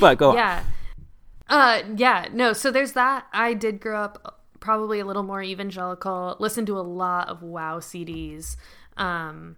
but 0.00 0.18
go 0.18 0.30
on. 0.30 0.36
Yeah. 0.36 0.64
Uh 1.48 1.82
yeah, 1.96 2.28
no, 2.32 2.52
so 2.52 2.70
there's 2.70 2.92
that. 2.92 3.26
I 3.32 3.54
did 3.54 3.80
grow 3.80 4.00
up 4.02 4.40
probably 4.60 5.00
a 5.00 5.04
little 5.04 5.24
more 5.24 5.42
evangelical, 5.42 6.36
listened 6.38 6.68
to 6.68 6.78
a 6.78 6.82
lot 6.82 7.28
of 7.28 7.42
wow 7.42 7.78
CDs. 7.78 8.56
Um 8.96 9.56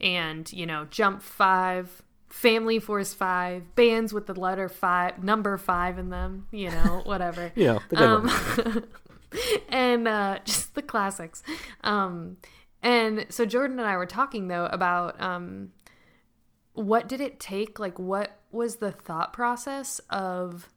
and, 0.00 0.52
you 0.52 0.66
know, 0.66 0.86
Jump 0.90 1.22
5, 1.22 2.02
Family 2.34 2.80
Force 2.80 3.14
5, 3.14 3.76
bands 3.76 4.12
with 4.12 4.26
the 4.26 4.34
letter 4.34 4.68
5, 4.68 5.22
number 5.22 5.56
5 5.56 5.98
in 6.00 6.10
them, 6.10 6.48
you 6.50 6.68
know, 6.68 7.00
whatever. 7.04 7.52
yeah, 7.54 7.78
Um, 7.94 8.28
and 9.68 10.08
uh, 10.08 10.40
just 10.44 10.74
the 10.74 10.82
classics. 10.82 11.44
Um, 11.84 12.38
and 12.82 13.24
so 13.28 13.46
Jordan 13.46 13.78
and 13.78 13.88
I 13.88 13.96
were 13.96 14.04
talking 14.04 14.48
though 14.48 14.66
about 14.66 15.18
um, 15.22 15.70
what 16.72 17.08
did 17.08 17.20
it 17.20 17.38
take? 17.38 17.78
Like, 17.78 18.00
what 18.00 18.40
was 18.50 18.76
the 18.76 18.90
thought 18.90 19.32
process 19.32 20.00
of 20.10 20.68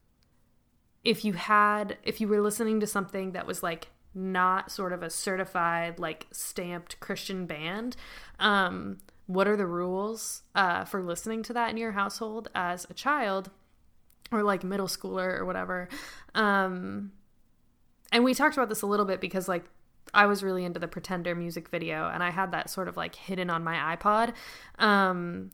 if 1.04 1.26
you 1.26 1.34
had, 1.34 1.98
if 2.04 2.22
you 2.22 2.28
were 2.28 2.40
listening 2.40 2.80
to 2.82 2.88
something 2.88 3.32
that 3.32 3.48
was 3.48 3.64
like 3.64 3.88
not 4.14 4.72
sort 4.72 4.94
of 4.94 5.02
a 5.02 5.10
certified, 5.10 5.98
like 5.98 6.28
stamped 6.32 7.00
Christian 7.00 7.48
band? 7.48 7.98
Um, 8.40 9.00
what 9.28 9.48
are 9.48 9.56
the 9.56 9.66
rules 9.68 10.42
uh, 10.56 10.84
for 10.86 11.02
listening 11.04 11.44
to 11.44 11.54
that 11.54 11.70
in 11.70 11.78
your 11.78 11.92
household 11.92 12.50
as 12.56 12.88
a 12.90 12.94
child? 12.94 13.50
Or 14.32 14.44
like 14.44 14.64
middle 14.64 14.88
schooler 14.88 15.38
or 15.40 15.46
whatever. 15.46 15.88
Um, 16.36 17.12
and 18.12 18.24
we 18.26 18.34
talked 18.34 18.58
about 18.58 18.68
this 18.68 18.82
a 18.82 18.86
little 18.86 19.06
bit 19.06 19.22
because 19.22 19.48
like 19.48 19.64
I 20.14 20.26
was 20.26 20.44
really 20.44 20.66
into 20.66 20.80
the 20.80 20.88
Pretender 20.88 21.34
music 21.36 21.70
video 21.70 22.10
and 22.10 22.22
I 22.22 22.30
had 22.32 22.52
that 22.52 22.70
sort 22.70 22.88
of 22.90 22.98
like 22.98 23.16
hidden 23.16 23.50
on 23.50 23.64
my 23.64 23.96
iPod. 23.96 24.34
Um 24.80 25.52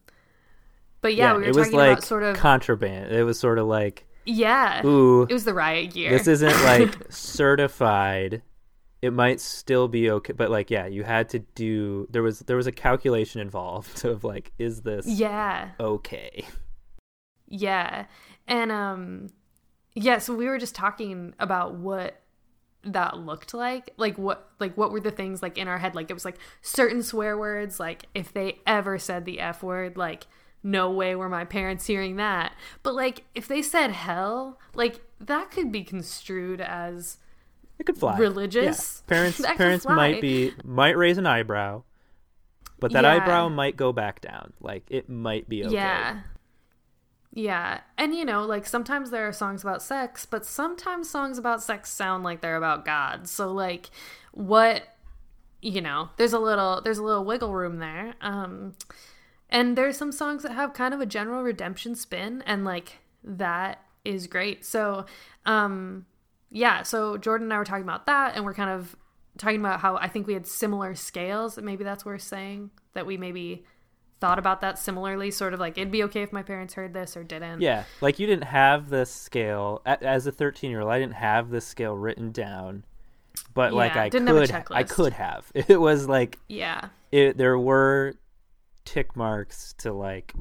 but 1.01 1.15
yeah, 1.15 1.33
we 1.33 1.39
were 1.39 1.43
it 1.45 1.55
was 1.55 1.67
talking 1.67 1.77
like 1.79 1.91
about 1.93 2.03
sort 2.03 2.23
of 2.23 2.37
contraband. 2.37 3.11
It 3.11 3.23
was 3.23 3.37
sort 3.39 3.59
of 3.59 3.67
like, 3.67 4.07
yeah. 4.25 4.85
ooh, 4.85 5.23
It 5.23 5.33
was 5.33 5.43
the 5.43 5.53
riot 5.53 5.93
gear. 5.93 6.11
this 6.11 6.27
isn't 6.27 6.63
like 6.63 6.95
certified 7.11 8.41
it 9.03 9.11
might 9.11 9.39
still 9.39 9.87
be 9.87 10.09
okay 10.09 10.31
but 10.33 10.49
like 10.49 10.71
yeah 10.71 10.85
you 10.85 11.03
had 11.03 11.27
to 11.27 11.39
do 11.39 12.07
there 12.09 12.23
was 12.23 12.39
there 12.39 12.55
was 12.55 12.67
a 12.67 12.71
calculation 12.71 13.41
involved 13.41 14.05
of 14.11 14.23
like 14.23 14.51
is 14.57 14.81
this 14.81 15.05
yeah. 15.05 15.71
okay 15.79 16.45
Yeah. 17.53 18.05
And 18.47 18.71
um 18.71 19.29
yeah, 19.95 20.17
so 20.17 20.33
we 20.33 20.47
were 20.47 20.57
just 20.57 20.73
talking 20.73 21.35
about 21.39 21.75
what 21.75 22.19
that 22.83 23.17
looked 23.17 23.53
like. 23.53 23.91
Like 23.97 24.17
what 24.17 24.49
like 24.59 24.75
what 24.75 24.91
were 24.91 24.99
the 24.99 25.11
things 25.11 25.41
like 25.41 25.57
in 25.57 25.67
our 25.67 25.77
head 25.77 25.95
like 25.95 26.09
it 26.09 26.13
was 26.13 26.25
like 26.25 26.37
certain 26.61 27.03
swear 27.03 27.37
words 27.37 27.79
like 27.79 28.07
if 28.15 28.33
they 28.33 28.59
ever 28.65 28.97
said 28.97 29.25
the 29.25 29.39
f 29.39 29.61
word 29.61 29.97
like 29.97 30.25
no 30.63 30.89
way 30.89 31.15
were 31.15 31.29
my 31.29 31.45
parents 31.45 31.85
hearing 31.85 32.15
that. 32.15 32.53
But 32.81 32.95
like 32.95 33.23
if 33.35 33.47
they 33.47 33.61
said 33.61 33.91
hell, 33.91 34.59
like 34.73 35.01
that 35.19 35.51
could 35.51 35.71
be 35.71 35.83
construed 35.83 36.59
as 36.59 37.17
it 37.79 37.85
could 37.85 37.97
fly 37.97 38.17
Religious? 38.17 39.03
Yeah. 39.05 39.09
parents 39.09 39.41
parents 39.57 39.85
might 39.85 40.21
be 40.21 40.53
might 40.63 40.97
raise 40.97 41.17
an 41.17 41.25
eyebrow 41.25 41.83
but 42.79 42.91
that 42.91 43.03
Yeah. 43.03 43.13
eyebrow 43.13 43.49
might 43.49 43.75
go 43.77 43.91
back 43.93 44.21
down 44.21 44.53
like 44.59 44.83
it 44.89 45.09
might 45.09 45.47
be 45.49 45.63
okay 45.65 45.73
Yeah. 45.73 46.19
Yeah. 47.35 47.79
And 47.97 48.13
you 48.13 48.25
know, 48.25 48.45
like 48.45 48.65
sometimes 48.67 49.09
there 49.09 49.27
are 49.27 49.33
songs 49.33 49.63
about 49.63 49.81
sex, 49.81 50.23
but 50.25 50.45
sometimes 50.45 51.09
songs 51.09 51.39
about 51.39 51.63
sex 51.63 51.91
sound 51.91 52.23
like 52.23 52.41
they're 52.41 52.57
about 52.57 52.85
God. 52.85 53.27
So 53.27 53.51
like 53.51 53.89
what 54.33 54.83
you 55.61 55.81
know, 55.81 56.09
there's 56.17 56.33
a 56.33 56.39
little 56.39 56.81
there's 56.81 56.97
a 56.99 57.03
little 57.03 57.25
wiggle 57.25 57.53
room 57.53 57.79
there. 57.79 58.13
Um 58.21 58.73
and 59.49 59.75
there's 59.77 59.97
some 59.97 60.11
songs 60.11 60.43
that 60.43 60.51
have 60.51 60.73
kind 60.73 60.93
of 60.93 60.99
a 60.99 61.05
general 61.07 61.41
redemption 61.41 61.95
spin 61.95 62.43
and 62.45 62.65
like 62.65 62.99
that 63.23 63.81
is 64.05 64.27
great. 64.27 64.63
So 64.63 65.05
um 65.45 66.05
yeah, 66.53 66.83
so 66.83 67.17
Jordan 67.17 67.47
and 67.47 67.53
I 67.53 67.57
were 67.57 67.65
talking 67.65 67.83
about 67.83 68.05
that 68.05 68.35
and 68.35 68.45
we're 68.45 68.53
kind 68.53 68.69
of 68.69 68.95
talking 69.37 69.59
about 69.59 69.79
how 69.81 69.97
I 69.97 70.07
think 70.07 70.27
we 70.27 70.33
had 70.33 70.45
similar 70.47 70.93
scales. 70.95 71.57
Maybe 71.57 71.83
that's 71.83 72.05
worth 72.05 72.21
saying 72.21 72.69
that 72.93 73.05
we 73.05 73.17
maybe 73.17 73.65
thought 74.21 74.39
about 74.39 74.61
that 74.61 74.79
similarly, 74.79 75.31
sort 75.31 75.53
of 75.53 75.59
like 75.59 75.77
it'd 75.77 75.91
be 75.91 76.03
okay 76.03 76.21
if 76.21 76.31
my 76.31 76.43
parents 76.43 76.75
heard 76.75 76.93
this 76.93 77.17
or 77.17 77.23
didn't. 77.25 77.59
yeah 77.59 77.83
like 77.99 78.19
you 78.19 78.27
didn't 78.27 78.45
have 78.45 78.89
this 78.89 79.11
scale 79.11 79.81
as 79.85 80.25
a 80.27 80.31
13 80.31 80.71
year 80.71 80.79
old 80.79 80.89
i 80.91 80.97
didn't 80.97 81.15
have 81.15 81.49
this 81.49 81.65
scale 81.67 81.93
written 81.97 82.31
down 82.31 82.85
but 83.53 83.73
like 83.73 83.97
i 83.97 84.07
didn't 84.07 84.27
have 84.27 84.37
a 84.37 84.47
could 84.47 84.77
i 84.77 84.83
could 84.83 85.11
have 85.11 85.51
it 85.55 85.81
was 85.81 86.07
like 86.07 86.39
Yeah. 86.47 86.87
it, 87.11 87.35
there 87.37 87.59
were 87.59 88.13
tick 88.85 89.17
marks 89.17 89.73
to 89.79 89.91
like 89.91 90.33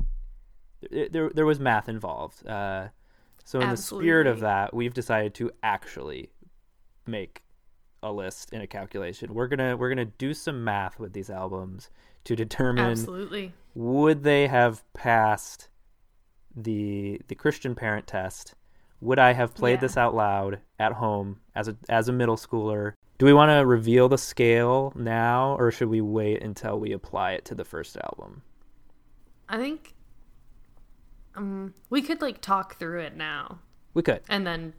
it, 0.83 1.13
there 1.13 1.31
there 1.31 1.47
was 1.47 1.59
math 1.59 1.89
involved. 1.89 2.47
Uh, 2.47 2.89
so 3.45 3.61
in 3.61 3.71
the 3.71 3.77
spirit 3.77 4.27
of 4.27 4.41
that, 4.41 4.73
we've 4.75 4.95
decided 4.95 5.35
to 5.35 5.51
actually 5.63 6.31
make 7.07 7.43
a 8.03 8.13
list 8.13 8.53
in 8.53 8.61
a 8.61 8.67
calculation. 8.67 9.33
We're 9.35 9.47
gonna 9.49 9.77
we're 9.77 9.89
gonna 9.89 10.05
do 10.07 10.35
some 10.35 10.65
math 10.65 10.99
with 10.99 11.13
these 11.13 11.31
albums 11.31 11.91
to 12.25 12.35
determine 12.37 12.91
Absolutely. 12.93 13.53
would 13.75 14.23
they 14.23 14.47
have 14.49 14.83
passed 14.95 15.69
the 16.55 17.21
the 17.29 17.35
Christian 17.35 17.75
parent 17.75 18.07
test? 18.07 18.55
Would 19.01 19.19
I 19.19 19.33
have 19.33 19.55
played 19.55 19.75
Yeah. 19.75 19.81
this 19.81 19.97
out 19.97 20.15
loud 20.15 20.61
at 20.79 20.93
home 20.95 21.41
as 21.55 21.69
a 21.69 21.77
as 21.89 22.09
a 22.09 22.13
middle 22.13 22.37
schooler? 22.37 22.93
Do 23.19 23.27
we 23.27 23.33
want 23.33 23.51
to 23.51 23.65
reveal 23.67 24.09
the 24.09 24.19
scale 24.19 24.93
now, 24.97 25.55
or 25.57 25.71
should 25.71 25.89
we 25.89 26.01
wait 26.01 26.43
until 26.43 26.79
we 26.81 26.93
apply 26.93 27.33
it 27.33 27.45
to 27.47 27.55
the 27.55 27.65
first 27.65 27.97
album? 27.97 28.43
I 29.49 29.59
think 29.59 29.95
um 31.37 31.75
we 31.91 32.03
could 32.03 32.21
like 32.21 32.41
talk 32.41 32.77
through 32.79 33.01
it 33.01 33.17
now 33.17 33.59
We 33.95 34.03
could. 34.03 34.21
and 34.29 34.47
then 34.47 34.75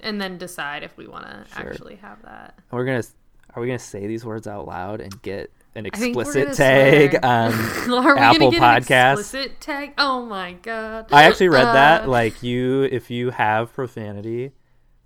and 0.00 0.20
then 0.20 0.38
decide 0.38 0.82
if 0.84 0.96
we 0.96 1.06
want 1.08 1.24
to 1.26 1.44
Sure. 1.56 1.70
actually 1.72 1.96
have 1.96 2.22
that. 2.22 2.56
We're 2.70 2.84
gonna. 2.84 3.02
Are 3.54 3.60
we 3.60 3.66
gonna 3.66 3.78
say 3.80 4.06
these 4.06 4.24
words 4.24 4.46
out 4.46 4.66
loud 4.66 5.00
and 5.00 5.20
get 5.22 5.50
an 5.74 5.86
explicit 5.86 6.52
tag 6.54 7.10
swear. 7.18 7.24
on 7.24 7.52
Are 7.90 8.14
we 8.14 8.20
Apple 8.20 8.50
gonna 8.50 8.50
get 8.52 8.62
an 8.62 8.82
Podcasts? 8.82 9.18
explicit 9.20 9.60
tag? 9.60 9.94
Oh 9.98 10.24
my 10.24 10.52
god. 10.52 11.06
I 11.10 11.24
actually 11.24 11.48
read 11.48 11.64
Uh, 11.66 11.72
that. 11.72 12.08
Like 12.08 12.42
you, 12.44 12.82
if 12.84 13.10
you 13.10 13.30
have 13.30 13.72
profanity, 13.72 14.52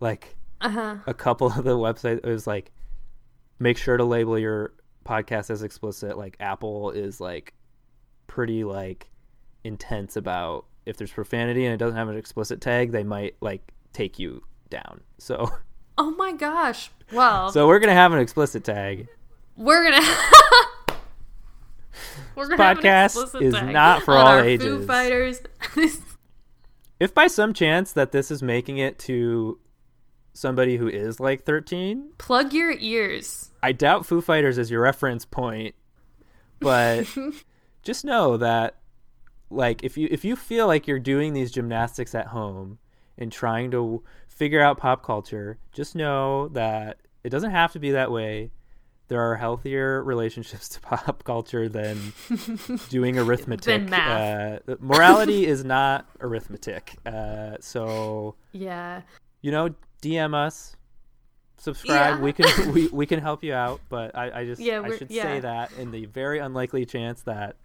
like 0.00 0.36
Uh-huh. 0.60 0.96
a 1.06 1.14
couple 1.14 1.46
of 1.46 1.64
the 1.64 1.76
websites 1.78 2.18
it 2.18 2.26
was 2.26 2.46
like, 2.46 2.70
make 3.58 3.78
sure 3.78 3.96
to 3.96 4.04
label 4.04 4.38
your 4.38 4.74
podcast 5.06 5.48
as 5.50 5.62
explicit. 5.62 6.18
Like 6.18 6.36
Apple 6.38 6.90
is 6.90 7.18
like 7.20 7.54
pretty 8.26 8.64
like 8.64 9.08
intense 9.64 10.16
about 10.16 10.66
if 10.86 10.96
there's 10.96 11.12
profanity 11.12 11.64
and 11.64 11.74
it 11.74 11.78
doesn't 11.78 11.96
have 11.96 12.08
an 12.08 12.16
explicit 12.16 12.60
tag, 12.60 12.92
they 12.92 13.04
might 13.04 13.36
like 13.40 13.72
take 13.92 14.18
you 14.18 14.42
down. 14.70 15.00
So, 15.18 15.50
Oh 15.98 16.10
my 16.12 16.32
gosh. 16.32 16.90
Well, 17.12 17.50
so 17.50 17.66
we're 17.68 17.78
gonna 17.78 17.92
have 17.92 18.12
an 18.12 18.18
explicit 18.18 18.64
tag. 18.64 19.08
we're 19.56 19.90
gonna 19.90 20.06
We're 22.34 22.48
gonna 22.48 22.62
have 22.62 22.78
an 22.78 22.84
podcast 22.84 23.04
explicit 23.04 23.42
is 23.42 23.54
tag 23.54 23.72
not 23.72 24.02
for 24.02 24.14
all 24.16 24.26
our 24.26 24.40
Foo 24.42 24.48
ages. 24.48 24.86
Fighters. 24.86 25.40
If 27.00 27.12
by 27.12 27.26
some 27.26 27.52
chance 27.52 27.90
that 27.94 28.12
this 28.12 28.30
is 28.30 28.44
making 28.44 28.78
it 28.78 28.96
to 29.00 29.58
somebody 30.34 30.76
who 30.76 30.86
is 30.86 31.18
like 31.18 31.42
13, 31.44 32.12
Plug 32.16 32.52
your 32.52 32.70
ears. 32.78 33.50
I 33.60 33.72
doubt 33.72 34.06
Foo 34.06 34.20
Fighters 34.20 34.56
is 34.56 34.70
your 34.70 34.82
reference 34.82 35.24
point, 35.24 35.74
but 36.60 37.06
just 37.82 38.04
know 38.04 38.36
that 38.36 38.76
like 39.52 39.84
if 39.84 39.96
you 39.96 40.08
if 40.10 40.24
you 40.24 40.36
feel 40.36 40.66
like 40.66 40.86
you're 40.86 40.98
doing 40.98 41.32
these 41.32 41.50
gymnastics 41.50 42.14
at 42.14 42.28
home 42.28 42.78
and 43.18 43.30
trying 43.30 43.70
to 43.72 44.02
figure 44.28 44.60
out 44.62 44.78
pop 44.78 45.04
culture, 45.04 45.58
just 45.72 45.94
know 45.94 46.48
that 46.48 46.98
it 47.24 47.30
doesn't 47.30 47.50
have 47.50 47.72
to 47.72 47.78
be 47.78 47.90
that 47.92 48.10
way. 48.10 48.50
There 49.08 49.20
are 49.20 49.36
healthier 49.36 50.02
relationships 50.12 50.68
to 50.70 50.80
pop 50.80 51.22
culture 51.24 51.68
than 51.68 52.12
doing 52.88 53.18
arithmetic. 53.18 53.64
Than 53.82 53.90
math. 53.90 54.68
Uh, 54.68 54.76
morality 54.80 55.46
is 55.46 55.64
not 55.64 56.06
arithmetic. 56.20 56.96
Uh, 57.04 57.56
so 57.60 58.34
Yeah. 58.52 59.02
you 59.42 59.50
know, 59.50 59.74
DM 60.00 60.34
us, 60.34 60.76
subscribe. 61.58 62.16
Yeah. 62.18 62.20
We 62.20 62.32
can 62.32 62.72
we, 62.72 62.88
we 62.88 63.06
can 63.06 63.20
help 63.20 63.44
you 63.44 63.52
out. 63.52 63.80
But 63.90 64.16
I, 64.16 64.40
I 64.40 64.44
just 64.46 64.60
Yeah, 64.64 64.80
I 64.82 64.96
should 64.96 65.10
yeah. 65.10 65.22
say 65.24 65.40
that 65.40 65.72
in 65.78 65.90
the 65.90 66.06
very 66.06 66.38
unlikely 66.38 66.86
chance 66.86 67.22
that 67.22 67.56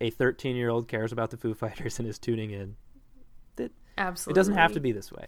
a 0.00 0.10
13 0.10 0.56
year 0.56 0.68
old 0.68 0.88
cares 0.88 1.12
about 1.12 1.30
the 1.30 1.36
Foo 1.36 1.54
Fighters 1.54 1.98
and 1.98 2.08
is 2.08 2.18
tuning 2.18 2.50
in, 2.50 2.76
that 3.56 3.72
Absolutely. 3.96 4.38
it 4.38 4.40
doesn't 4.40 4.54
have 4.54 4.72
to 4.72 4.80
be 4.80 4.92
this 4.92 5.12
way. 5.12 5.26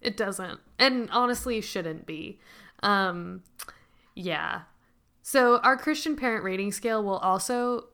It 0.00 0.16
doesn't. 0.16 0.60
And 0.78 1.08
honestly 1.10 1.60
shouldn't 1.60 2.06
be. 2.06 2.38
Um 2.82 3.42
yeah. 4.14 4.62
So 5.22 5.58
our 5.58 5.76
Christian 5.76 6.16
parent 6.16 6.44
rating 6.44 6.72
scale 6.72 7.02
will 7.02 7.18
also 7.18 7.86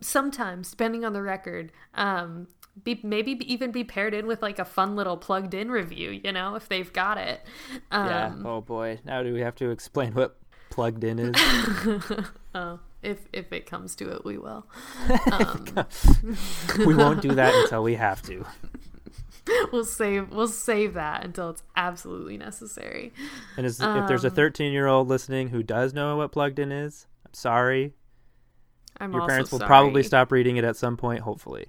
sometimes 0.00 0.70
depending 0.70 1.04
on 1.04 1.12
the 1.12 1.22
record 1.22 1.72
um 1.94 2.46
be 2.82 3.00
maybe 3.02 3.32
even 3.52 3.70
be 3.70 3.84
paired 3.84 4.14
in 4.14 4.26
with 4.26 4.42
like 4.42 4.58
a 4.58 4.64
fun 4.64 4.96
little 4.96 5.16
plugged 5.16 5.54
in 5.54 5.70
review, 5.70 6.10
you 6.10 6.32
know, 6.32 6.56
if 6.56 6.68
they've 6.68 6.92
got 6.92 7.18
it. 7.18 7.40
Um 7.90 8.06
yeah. 8.06 8.34
Oh 8.44 8.60
boy. 8.60 8.98
Now 9.04 9.22
do 9.22 9.32
we 9.32 9.40
have 9.40 9.54
to 9.56 9.70
explain 9.70 10.12
what 10.14 10.36
plugged 10.70 11.04
in 11.04 11.18
is? 11.20 11.34
oh, 12.54 12.80
if 13.04 13.28
if 13.32 13.52
it 13.52 13.66
comes 13.66 13.94
to 13.96 14.10
it, 14.10 14.24
we 14.24 14.38
will. 14.38 14.66
Um, 15.30 15.86
we 16.86 16.94
won't 16.94 17.20
do 17.20 17.34
that 17.34 17.54
until 17.54 17.82
we 17.82 17.94
have 17.96 18.22
to. 18.22 18.44
we'll 19.72 19.84
save 19.84 20.30
we'll 20.30 20.48
save 20.48 20.94
that 20.94 21.24
until 21.24 21.50
it's 21.50 21.62
absolutely 21.76 22.38
necessary. 22.38 23.12
And 23.56 23.66
is, 23.66 23.80
if 23.80 24.06
there's 24.06 24.24
a 24.24 24.30
Um, 24.30 24.34
13 24.34 24.72
year 24.72 24.86
old 24.86 25.08
listening 25.08 25.48
who 25.48 25.62
does 25.62 25.92
know 25.94 26.16
what 26.16 26.32
plugged 26.32 26.58
in 26.58 26.72
is, 26.72 27.06
I'm 27.26 27.34
sorry. 27.34 27.94
I'm 28.98 29.12
Your 29.12 29.22
parents 29.22 29.50
will 29.52 29.60
sorry. 29.60 29.68
probably 29.68 30.02
stop 30.02 30.32
reading 30.32 30.56
it 30.56 30.64
at 30.64 30.76
some 30.76 30.96
point, 30.96 31.20
hopefully. 31.20 31.66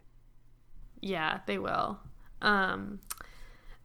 Yeah, 1.02 1.40
they 1.46 1.58
will. 1.60 2.00
Um 2.42 3.00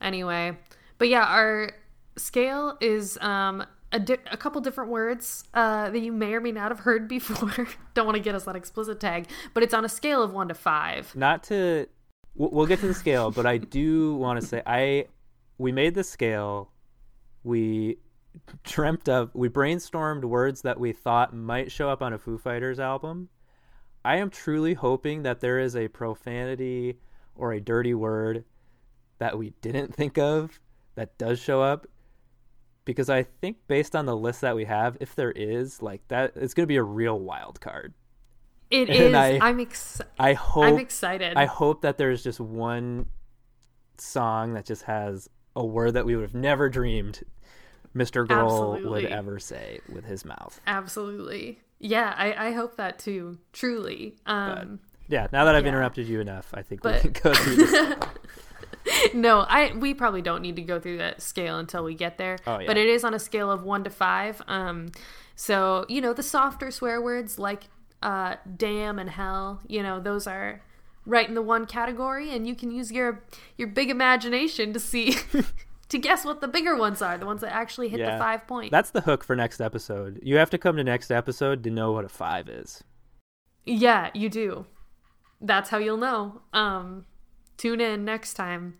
anyway, 0.01 0.57
but 0.99 1.09
yeah, 1.09 1.25
our 1.25 1.73
scale 2.17 2.77
is 2.81 3.19
um 3.19 3.65
a, 3.93 3.99
di- 4.01 4.19
a 4.31 4.37
couple 4.37 4.61
different 4.61 4.91
words 4.91 5.45
uh, 5.55 5.91
that 5.91 6.01
you 6.01 6.13
may 6.13 6.35
or 6.35 6.41
may 6.41 6.53
not 6.53 6.71
have 6.71 6.81
heard 6.81 7.09
before. 7.09 7.67
Don't 7.95 8.07
want 8.07 8.17
to 8.17 8.23
get 8.23 8.35
us 8.35 8.45
that 8.45 8.57
explicit 8.57 9.01
tag, 9.01 9.27
but 9.55 9.63
it's 9.63 9.75
on 9.75 9.85
a 9.85 9.89
scale 9.89 10.23
of 10.23 10.33
1 10.33 10.49
to 10.49 10.55
5. 10.55 11.17
not 11.17 11.43
to 11.45 11.87
we'll 12.35 12.51
we'll 12.51 12.67
get 12.67 12.79
to 12.81 12.87
the 12.87 12.95
scale 12.95 13.31
but 13.33 13.45
i 13.45 13.57
do 13.59 14.15
want 14.15 14.41
to 14.41 14.47
say 14.47 14.63
i 14.67 15.05
we 15.59 15.73
made 15.73 15.95
the 15.95 16.05
scale 16.05 16.71
we 17.43 17.99
dreamt 18.63 19.09
of 19.09 19.31
we 19.35 19.49
brainstormed 19.49 20.25
words 20.25 20.63
that 20.63 20.79
we 20.79 20.93
thought 20.93 21.35
might 21.35 21.73
show 21.73 21.91
up 21.91 22.01
on 22.03 22.13
a 22.13 22.19
foo 22.19 22.39
fighters 22.39 22.79
album 22.79 23.29
i 24.05 24.17
am 24.17 24.31
truly 24.31 24.75
hoping 24.75 25.25
that 25.25 25.41
there 25.41 25.59
is 25.59 25.75
a 25.75 25.89
profanity 25.89 26.97
or 27.35 27.53
a 27.53 27.61
dirty 27.61 27.95
word 27.95 28.45
that 29.19 29.37
we 29.37 29.51
didn't 29.61 29.93
think 29.93 30.17
of 30.17 30.61
that 30.95 31.19
does 31.19 31.41
show 31.41 31.61
up 31.61 31.87
because 32.91 33.09
i 33.11 33.23
think 33.23 33.57
based 33.69 33.95
on 33.97 34.05
the 34.07 34.17
list 34.17 34.41
that 34.41 34.55
we 34.57 34.65
have 34.65 34.97
if 35.01 35.15
there 35.15 35.31
is 35.33 35.81
like 35.83 36.01
that 36.09 36.33
it's 36.37 36.55
going 36.55 36.65
to 36.65 36.69
be 36.69 36.77
a 36.77 36.83
real 36.83 37.19
wild 37.19 37.61
card 37.61 37.95
It 38.71 38.89
And 38.91 38.99
is. 39.09 39.15
I- 39.15 39.39
I'm 39.41 39.61
ex- 39.61 40.01
i 40.19 40.33
hope 40.35 40.65
I'm 40.65 40.79
excited. 40.79 41.37
I 41.37 41.47
hope 41.47 41.83
that 41.83 41.97
there's 41.99 42.23
just 42.23 42.41
one 42.41 43.07
song 43.99 44.55
that 44.55 44.65
just 44.65 44.83
has 44.85 45.29
a 45.57 45.65
word 45.67 45.95
that 45.95 46.07
we 46.07 46.15
would 46.17 46.23
have 46.23 46.35
never 46.35 46.69
dreamed 46.69 47.21
Mr. 47.95 48.25
Grohl 48.27 48.89
would 48.89 49.05
ever 49.07 49.39
say 49.41 49.81
with 49.93 50.05
his 50.05 50.25
mouth. 50.25 50.61
Absolutely. 50.67 51.59
Yeah, 51.81 52.15
I, 52.17 52.49
I 52.49 52.53
hope 52.53 52.77
that 52.77 52.99
too. 53.01 53.39
Truly. 53.53 54.15
Um 54.27 54.79
Yeah, 55.09 55.27
now 55.33 55.45
that 55.45 55.55
I've 55.57 55.65
Yeah. 55.65 55.71
interrupted 55.71 56.07
you 56.07 56.21
enough, 56.21 56.49
I 56.55 56.63
think 56.63 56.83
But- 56.83 57.03
we 57.05 57.11
can 57.11 57.23
go 57.23 57.35
through 57.35 57.57
this. 57.57 57.99
no, 59.15 59.41
I 59.41 59.73
we 59.77 59.95
probably 59.95 60.23
don't 60.23 60.43
need 60.43 60.57
to 60.57 60.63
go 60.63 60.79
through 60.81 60.99
that 60.99 61.23
scale 61.23 61.59
until 61.59 61.85
we 61.85 61.95
get 61.95 62.19
there. 62.19 62.39
Oh, 62.47 62.59
yeah. 62.59 62.67
But 62.67 62.77
it 62.77 62.89
is 62.89 63.05
on 63.05 63.15
a 63.15 63.19
scale 63.19 63.51
of 63.51 63.63
one 63.63 63.85
to 63.85 63.91
five. 63.91 64.43
Um, 64.49 64.93
so 65.37 65.87
you 65.89 66.01
know 66.01 66.13
the 66.13 66.23
softer 66.23 66.71
swear 66.71 67.01
words 67.01 67.39
like 67.39 67.65
uh, 68.03 68.37
"damn" 68.57 68.99
and 68.99 69.11
"hell," 69.11 69.61
you 69.67 69.83
know 69.83 70.01
those 70.01 70.27
are 70.27 70.63
right 71.07 71.29
in 71.29 71.35
the 71.35 71.43
one 71.43 71.67
category, 71.67 72.31
and 72.35 72.47
you 72.47 72.55
can 72.55 72.71
use 72.71 72.91
your 72.93 73.23
your 73.57 73.69
big 73.69 73.91
imagination 73.91 74.73
to 74.73 74.81
see 74.81 75.17
to 75.89 75.99
guess 75.99 76.25
what 76.25 76.41
the 76.41 76.49
bigger 76.49 76.77
ones 76.77 77.03
are, 77.03 77.17
the 77.19 77.27
ones 77.27 77.41
that 77.41 77.53
actually 77.53 77.89
hit 77.89 78.01
Yeah. 78.01 78.13
the 78.13 78.19
five 78.19 78.47
point. 78.47 78.71
That's 78.71 78.91
the 78.91 79.01
hook 79.03 79.25
for 79.25 79.35
next 79.35 79.61
episode. 79.61 80.21
You 80.23 80.37
have 80.37 80.51
to 80.51 80.59
come 80.59 80.77
to 80.77 80.85
next 80.85 81.11
episode 81.11 81.63
to 81.65 81.71
know 81.71 81.93
what 81.93 82.05
a 82.05 82.09
five 82.09 82.49
is. 82.49 82.85
Yeah, 83.65 84.11
you 84.15 84.29
do. 84.29 84.67
That's 85.41 85.71
how 85.71 85.79
you'll 85.79 85.97
know. 85.97 86.43
Um, 86.53 87.07
tune 87.61 87.81
in 87.81 88.05
next 88.05 88.35
time. 88.35 88.79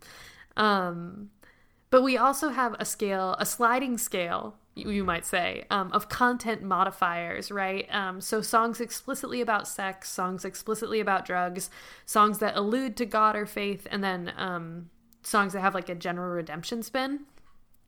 Um, 0.57 1.29
but 1.89 2.03
we 2.03 2.17
also 2.17 2.49
have 2.49 2.75
a 2.79 2.85
scale, 2.85 3.35
a 3.39 3.45
sliding 3.45 3.97
scale, 3.97 4.55
you, 4.75 5.03
might 5.03 5.25
say, 5.25 5.65
um, 5.69 5.91
of 5.91 6.07
content 6.07 6.63
modifiers, 6.63 7.51
right? 7.51 7.87
Um, 7.93 8.21
so 8.21 8.41
songs 8.41 8.79
explicitly 8.79 9.41
about 9.41 9.67
sex, 9.67 10.09
songs 10.09 10.45
explicitly 10.45 10.99
about 10.99 11.25
drugs, 11.25 11.69
songs 12.05 12.39
that 12.39 12.55
allude 12.55 12.95
to 12.97 13.05
God 13.05 13.35
or 13.35 13.45
faith, 13.45 13.87
and 13.91 14.03
then 14.03 14.31
um, 14.37 14.89
songs 15.23 15.53
that 15.53 15.61
have 15.61 15.75
like 15.75 15.89
a 15.89 15.95
general 15.95 16.33
redemption 16.33 16.83
spin 16.83 17.21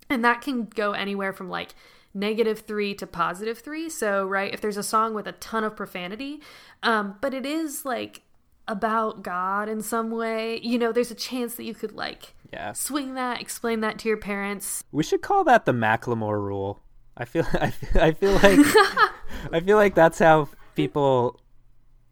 and 0.10 0.24
that 0.24 0.42
can 0.42 0.66
go 0.66 0.92
anywhere 0.92 1.34
from 1.34 1.50
like 1.50 1.74
negative 2.14 2.60
three 2.60 2.94
to 2.94 3.08
positive 3.08 3.60
three 3.60 3.90
so 3.90 4.26
right 4.26 4.54
if 4.54 4.62
there's 4.62 4.78
a 4.78 4.84
song 4.84 5.14
with 5.14 5.28
a 5.28 5.32
ton 5.34 5.64
of 5.64 5.76
profanity 5.76 6.40
um 6.84 7.16
but 7.22 7.34
it 7.34 7.46
is 7.46 7.86
like 7.86 8.22
about 8.68 9.24
god 9.24 9.68
in 9.68 9.82
some 9.82 10.10
way 10.10 10.60
you 10.64 10.78
know 10.80 10.92
there's 10.92 11.12
a 11.12 11.16
chance 11.16 11.56
that 11.56 11.64
you 11.66 11.74
could 11.74 11.92
like 11.92 12.34
Yeah. 12.52 12.72
swing 12.74 13.16
that 13.16 13.42
explain 13.42 13.82
that 13.82 14.00
to 14.00 14.08
your 14.08 14.18
parents 14.18 14.84
We 14.92 15.04
should 15.04 15.22
call 15.22 15.44
that 15.46 15.66
the 15.66 15.74
Macklemore 15.74 16.40
rule. 16.42 16.82
I 17.18 17.26
feel 17.26 17.46
I 17.54 17.70
feel, 17.72 18.02
I 18.02 18.12
feel 18.14 18.32
like 18.34 18.60
I 19.52 19.60
feel 19.60 19.78
like 19.78 19.96
that's 19.96 20.20
how 20.20 20.48
people 20.76 21.40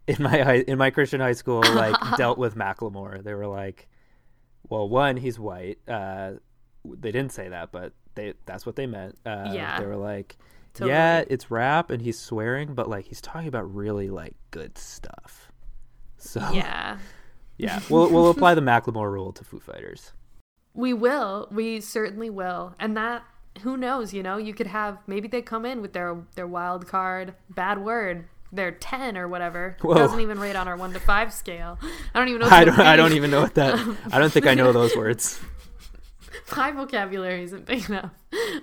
in 0.07 0.17
my 0.21 0.41
high, 0.41 0.55
in 0.67 0.77
my 0.77 0.89
Christian 0.89 1.21
high 1.21 1.31
school 1.33 1.61
like 1.61 1.95
dealt 2.17 2.37
with 2.37 2.55
Macklemore. 2.55 3.23
They 3.23 3.33
were 3.33 3.47
like, 3.47 3.87
well, 4.69 4.89
one, 4.89 5.15
he's 5.17 5.39
white. 5.39 5.77
Uh, 5.87 6.33
they 6.83 7.11
didn't 7.11 7.31
say 7.31 7.49
that, 7.49 7.71
but 7.71 7.93
they 8.15 8.33
that's 8.45 8.65
what 8.65 8.75
they 8.75 8.87
meant. 8.87 9.17
Uh, 9.25 9.51
Yeah. 9.53 9.79
they 9.79 9.85
were 9.85 9.95
like, 9.95 10.37
Totally. 10.73 10.91
yeah, 10.91 11.23
it's 11.29 11.49
rap 11.51 11.91
and 11.91 12.01
he's 12.01 12.19
swearing, 12.19 12.73
but 12.73 12.89
like 12.89 13.05
he's 13.05 13.21
talking 13.21 13.47
about 13.47 13.73
really 13.73 14.09
like 14.09 14.35
good 14.51 14.77
stuff. 14.77 15.50
So 16.21 16.39
yeah 16.53 16.97
yeah, 17.57 17.79
we'll 17.89 18.09
we'll 18.09 18.29
apply 18.29 18.55
the 18.55 18.61
Macklemore 18.61 19.11
rule 19.11 19.31
to 19.33 19.43
Foo 19.43 19.59
Fighters. 19.59 20.13
we 20.73 20.93
will 20.93 21.47
we 21.51 21.81
certainly 21.81 22.29
will 22.29 22.75
and 22.79 22.95
that 22.97 23.23
who 23.63 23.75
knows 23.75 24.13
you 24.13 24.23
know 24.23 24.37
you 24.37 24.53
could 24.53 24.67
have 24.67 24.97
maybe 25.07 25.27
they 25.27 25.41
come 25.41 25.65
in 25.65 25.81
with 25.81 25.93
their 25.93 26.15
their 26.35 26.47
wild 26.47 26.87
card 26.87 27.33
bad 27.49 27.77
word 27.83 28.25
their 28.53 28.71
10 28.71 29.17
or 29.17 29.27
whatever 29.27 29.77
Whoa. 29.81 29.93
doesn't 29.95 30.19
even 30.21 30.39
rate 30.39 30.55
on 30.55 30.67
our 30.67 30.75
1 30.77 30.93
to 30.93 30.99
5 30.99 31.33
scale 31.33 31.77
i 32.13 32.19
don't 32.19 32.29
even 32.29 32.41
know 32.41 32.47
I 32.51 32.63
don't 32.65 32.79
I 32.79 32.95
don't 32.95 33.13
even 33.13 33.29
know 33.31 33.41
what 33.41 33.55
that. 33.55 33.75
I 34.11 34.19
don't 34.19 34.31
think 34.31 34.47
I 34.47 34.53
know 34.55 34.71
those 34.71 34.95
words. 34.95 35.39
my 36.55 36.71
vocabulary 36.71 37.43
isn't 37.43 37.65
big 37.65 37.87
enough. 37.89 38.11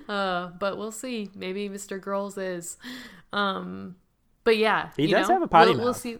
Uh, 0.07 0.49
but 0.59 0.77
we'll 0.77 0.91
see. 0.91 1.29
Maybe 1.35 1.69
Mr. 1.69 1.99
Grohl's 1.99 2.37
is. 2.37 2.77
Um, 3.33 3.95
but 4.43 4.57
yeah, 4.57 4.89
He 4.95 5.03
you 5.03 5.09
does 5.09 5.27
know, 5.27 5.35
have 5.35 5.41
a 5.43 5.47
potty 5.47 5.71
we'll, 5.71 5.79
we'll 5.79 5.87
mouth. 5.87 5.97
see. 5.97 6.17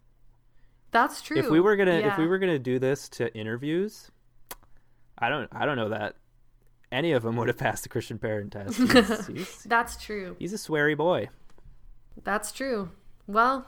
That's 0.91 1.21
true. 1.21 1.37
if 1.37 1.49
we 1.49 1.59
were 1.59 1.75
gonna 1.75 1.91
if 1.99 2.17
we 2.17 2.25
were 2.27 2.39
gonna 2.39 2.59
do 2.59 2.79
this 2.79 3.07
to 3.09 3.33
interviews 3.35 4.09
i 5.17 5.29
don't 5.29 5.47
i 5.51 5.65
don't 5.65 5.75
know 5.77 5.89
that 5.89 6.15
any 6.91 7.11
of 7.11 7.21
them 7.23 7.35
would 7.35 7.47
have 7.47 7.57
passed 7.57 7.83
the 7.83 7.89
christian 7.89 8.17
parent 8.17 8.51
test 8.53 8.77
he's, 8.77 9.27
he's, 9.27 9.63
That's 9.63 9.97
true. 10.03 10.35
he's 10.39 10.53
a 10.53 10.57
sweary 10.57 10.97
boy 10.97 11.29
That's 12.23 12.51
true. 12.51 12.89
Well, 13.27 13.67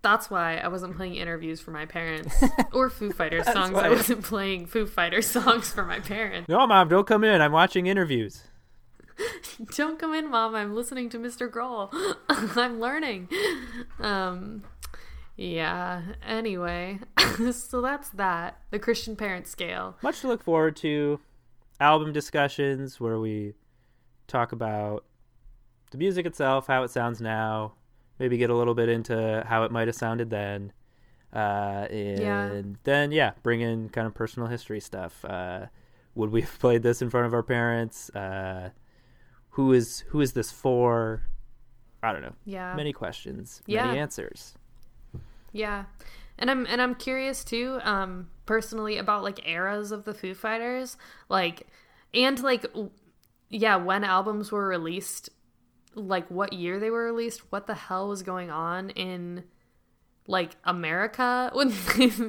that's 0.00 0.30
why 0.30 0.58
I 0.58 0.68
wasn't 0.68 0.96
playing 0.96 1.16
interviews 1.16 1.60
for 1.60 1.72
my 1.72 1.84
parents 1.84 2.32
or 2.72 2.88
Foo 2.88 3.10
Fighters 3.10 3.44
songs. 3.46 3.76
I 3.76 3.88
wasn't 3.90 4.22
playing 4.22 4.66
Foo 4.66 4.86
Fighters 4.86 5.26
songs 5.38 5.70
for 5.72 5.84
my 5.84 5.98
parents. 5.98 6.48
no 6.48 6.64
mom 6.66 6.88
don't 6.88 7.06
come 7.06 7.24
in 7.24 7.40
i'm 7.40 7.52
watching 7.52 7.86
interviews 7.86 8.44
Don't 9.74 9.98
come 9.98 10.14
in, 10.14 10.30
mom. 10.30 10.54
I'm 10.54 10.76
listening 10.76 11.08
to 11.10 11.18
Mr. 11.18 11.50
Grohl. 11.50 11.90
I'm 12.28 12.78
learning. 12.78 13.28
Um, 13.98 14.62
yeah. 15.38 16.02
Anyway, 16.26 16.98
so 17.52 17.80
that's 17.80 18.10
that. 18.10 18.58
The 18.70 18.78
Christian 18.78 19.16
parent 19.16 19.46
scale. 19.46 19.96
much 20.02 20.20
to 20.20 20.28
look 20.28 20.42
forward 20.42 20.76
to 20.76 21.20
album 21.80 22.12
discussions 22.12 23.00
where 23.00 23.18
we 23.18 23.54
talk 24.26 24.50
about 24.52 25.04
the 25.92 25.96
music 25.98 26.26
itself 26.26 26.66
how 26.66 26.82
it 26.82 26.90
sounds 26.90 27.20
now 27.20 27.72
maybe 28.18 28.36
get 28.36 28.50
a 28.50 28.54
little 28.54 28.74
bit 28.74 28.88
into 28.88 29.44
how 29.48 29.62
it 29.62 29.70
might 29.70 29.86
have 29.86 29.94
sounded 29.94 30.28
then 30.28 30.72
uh, 31.32 31.86
and 31.88 32.18
Yeah. 32.18 32.62
then 32.82 33.12
yeah 33.12 33.30
bring 33.44 33.60
in 33.60 33.88
kind 33.90 34.06
of 34.08 34.12
personal 34.14 34.48
history 34.48 34.80
stuff 34.80 35.24
uh, 35.24 35.66
would 36.16 36.30
we 36.30 36.40
have 36.42 36.58
played 36.58 36.82
this 36.82 37.00
in 37.00 37.10
front 37.10 37.26
of 37.26 37.32
our 37.32 37.44
parents? 37.44 38.10
Uh, 38.10 38.70
who 39.50 39.72
is 39.72 40.00
who 40.08 40.20
is 40.20 40.32
this 40.32 40.50
for? 40.50 41.22
I 42.02 42.12
don't 42.12 42.22
know. 42.22 42.34
Yeah. 42.44 42.74
Many 42.74 42.92
questions, 42.92 43.62
Yeah. 43.66 43.86
many 43.86 43.98
answers. 44.00 44.54
Yeah. 45.52 45.84
And 46.38 46.50
I'm 46.50 46.66
and 46.66 46.80
I'm 46.80 46.94
curious 46.94 47.42
too, 47.42 47.80
um, 47.82 48.28
personally 48.46 48.96
about 48.96 49.24
like 49.24 49.46
eras 49.48 49.90
of 49.90 50.04
the 50.04 50.14
Foo 50.14 50.34
Fighters. 50.34 50.96
Like 51.28 51.66
and 52.14 52.40
like 52.42 52.64
yeah, 53.48 53.76
when 53.76 54.04
albums 54.04 54.52
were 54.52 54.66
released, 54.68 55.30
like 55.94 56.30
what 56.30 56.52
year 56.52 56.78
they 56.78 56.90
were 56.90 57.04
released, 57.04 57.50
what 57.50 57.66
the 57.66 57.74
hell 57.74 58.08
was 58.08 58.22
going 58.22 58.50
on 58.50 58.90
in 58.90 59.44
like 60.26 60.56
America 60.64 61.50
when 61.54 61.72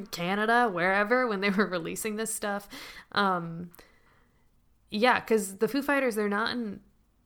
Canada, 0.08 0.70
wherever, 0.72 1.28
when 1.28 1.42
they 1.42 1.50
were 1.50 1.68
releasing 1.68 2.16
this 2.16 2.34
stuff. 2.34 2.68
Um 3.12 3.70
yeah, 4.92 5.20
because 5.20 5.58
the 5.58 5.68
Foo 5.68 5.84
Fighters 5.84 6.16
they're 6.16 6.30
not 6.30 6.52
in 6.52 6.80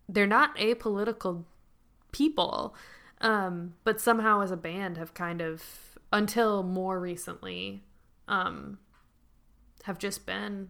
they're 0.10 0.28
not 0.28 0.56
apolitical 0.58 1.46
people 2.12 2.76
um 3.24 3.74
but 3.84 4.00
somehow 4.00 4.42
as 4.42 4.52
a 4.52 4.58
band 4.58 4.98
have 4.98 5.14
kind 5.16 5.42
of 5.42 5.64
until 6.12 6.62
more 6.62 7.00
recently 7.00 7.84
um 8.28 8.78
have 9.84 9.98
just 9.98 10.26
been 10.28 10.70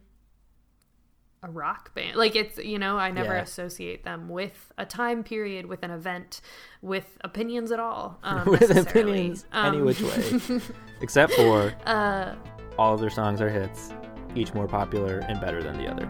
a 1.46 1.50
rock 1.50 1.94
band 1.94 2.16
like 2.16 2.36
it's 2.38 2.58
you 2.58 2.80
know 2.80 2.98
i 2.98 3.12
never 3.12 3.34
Yeah. 3.36 3.42
associate 3.42 4.06
them 4.06 4.30
with 4.30 4.72
a 4.78 4.86
time 4.86 5.24
period 5.24 5.66
with 5.66 5.84
an 5.84 5.92
event 5.92 6.40
with 6.82 7.18
opinions 7.22 7.70
at 7.72 7.80
all 7.82 8.18
um, 8.24 8.48
With 8.48 8.70
opinions 8.76 9.46
any 9.54 9.80
Um, 9.80 9.86
which 9.86 10.00
way. 10.02 10.40
Except 11.02 11.34
for 11.34 11.74
uh 11.86 12.36
all 12.80 12.94
of 12.96 13.02
their 13.02 13.10
songs 13.10 13.40
are 13.42 13.50
hits, 13.50 13.92
each 14.36 14.54
more 14.54 14.68
popular 14.68 15.20
and 15.28 15.40
better 15.42 15.62
than 15.62 15.78
the 15.78 15.88
other. 15.88 16.10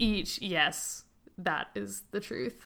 each 0.00 0.40
yes 0.42 1.04
that 1.38 1.68
is 1.76 2.02
the 2.10 2.20
truth 2.20 2.64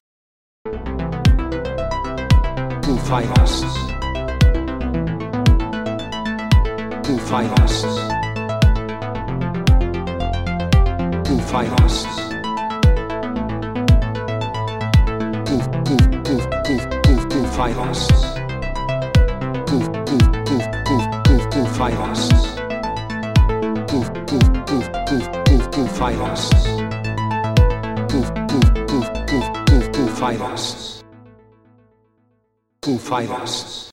Foo 3.08 3.14
Fighters. 3.14 3.62
Foo 7.06 7.16
Fighters. 7.16 7.76
Foo 11.26 11.38
Fighters. 11.40 12.04
Foo, 15.46 15.58
Foo, 15.72 15.96
Foo, 16.26 16.40
Foo, 16.66 16.80
Foo, 17.04 17.18
Foo 17.30 17.46
Fighters. 17.56 18.00
Foo, 19.68 19.80
Foo, 19.80 20.20
Foo, 20.44 20.60
Foo, 20.84 21.00
Foo, 21.24 21.40
Foo 21.50 21.64
Fighters. 21.78 22.22
Foo, 23.88 24.02
Foo, 24.04 24.44
Foo, 24.68 24.82
Foo, 25.08 25.22
Foo, 25.46 25.60
Foo 25.72 25.86
Fighters. 25.86 26.44
Foo, 28.10 28.22
Foo, 28.22 28.60
Foo, 28.86 29.02
Foo, 29.26 29.42
Foo, 29.66 29.92
Foo 29.94 30.06
Fighters. 30.08 30.97
Foo 32.88 32.96
Fighters. 32.96 33.88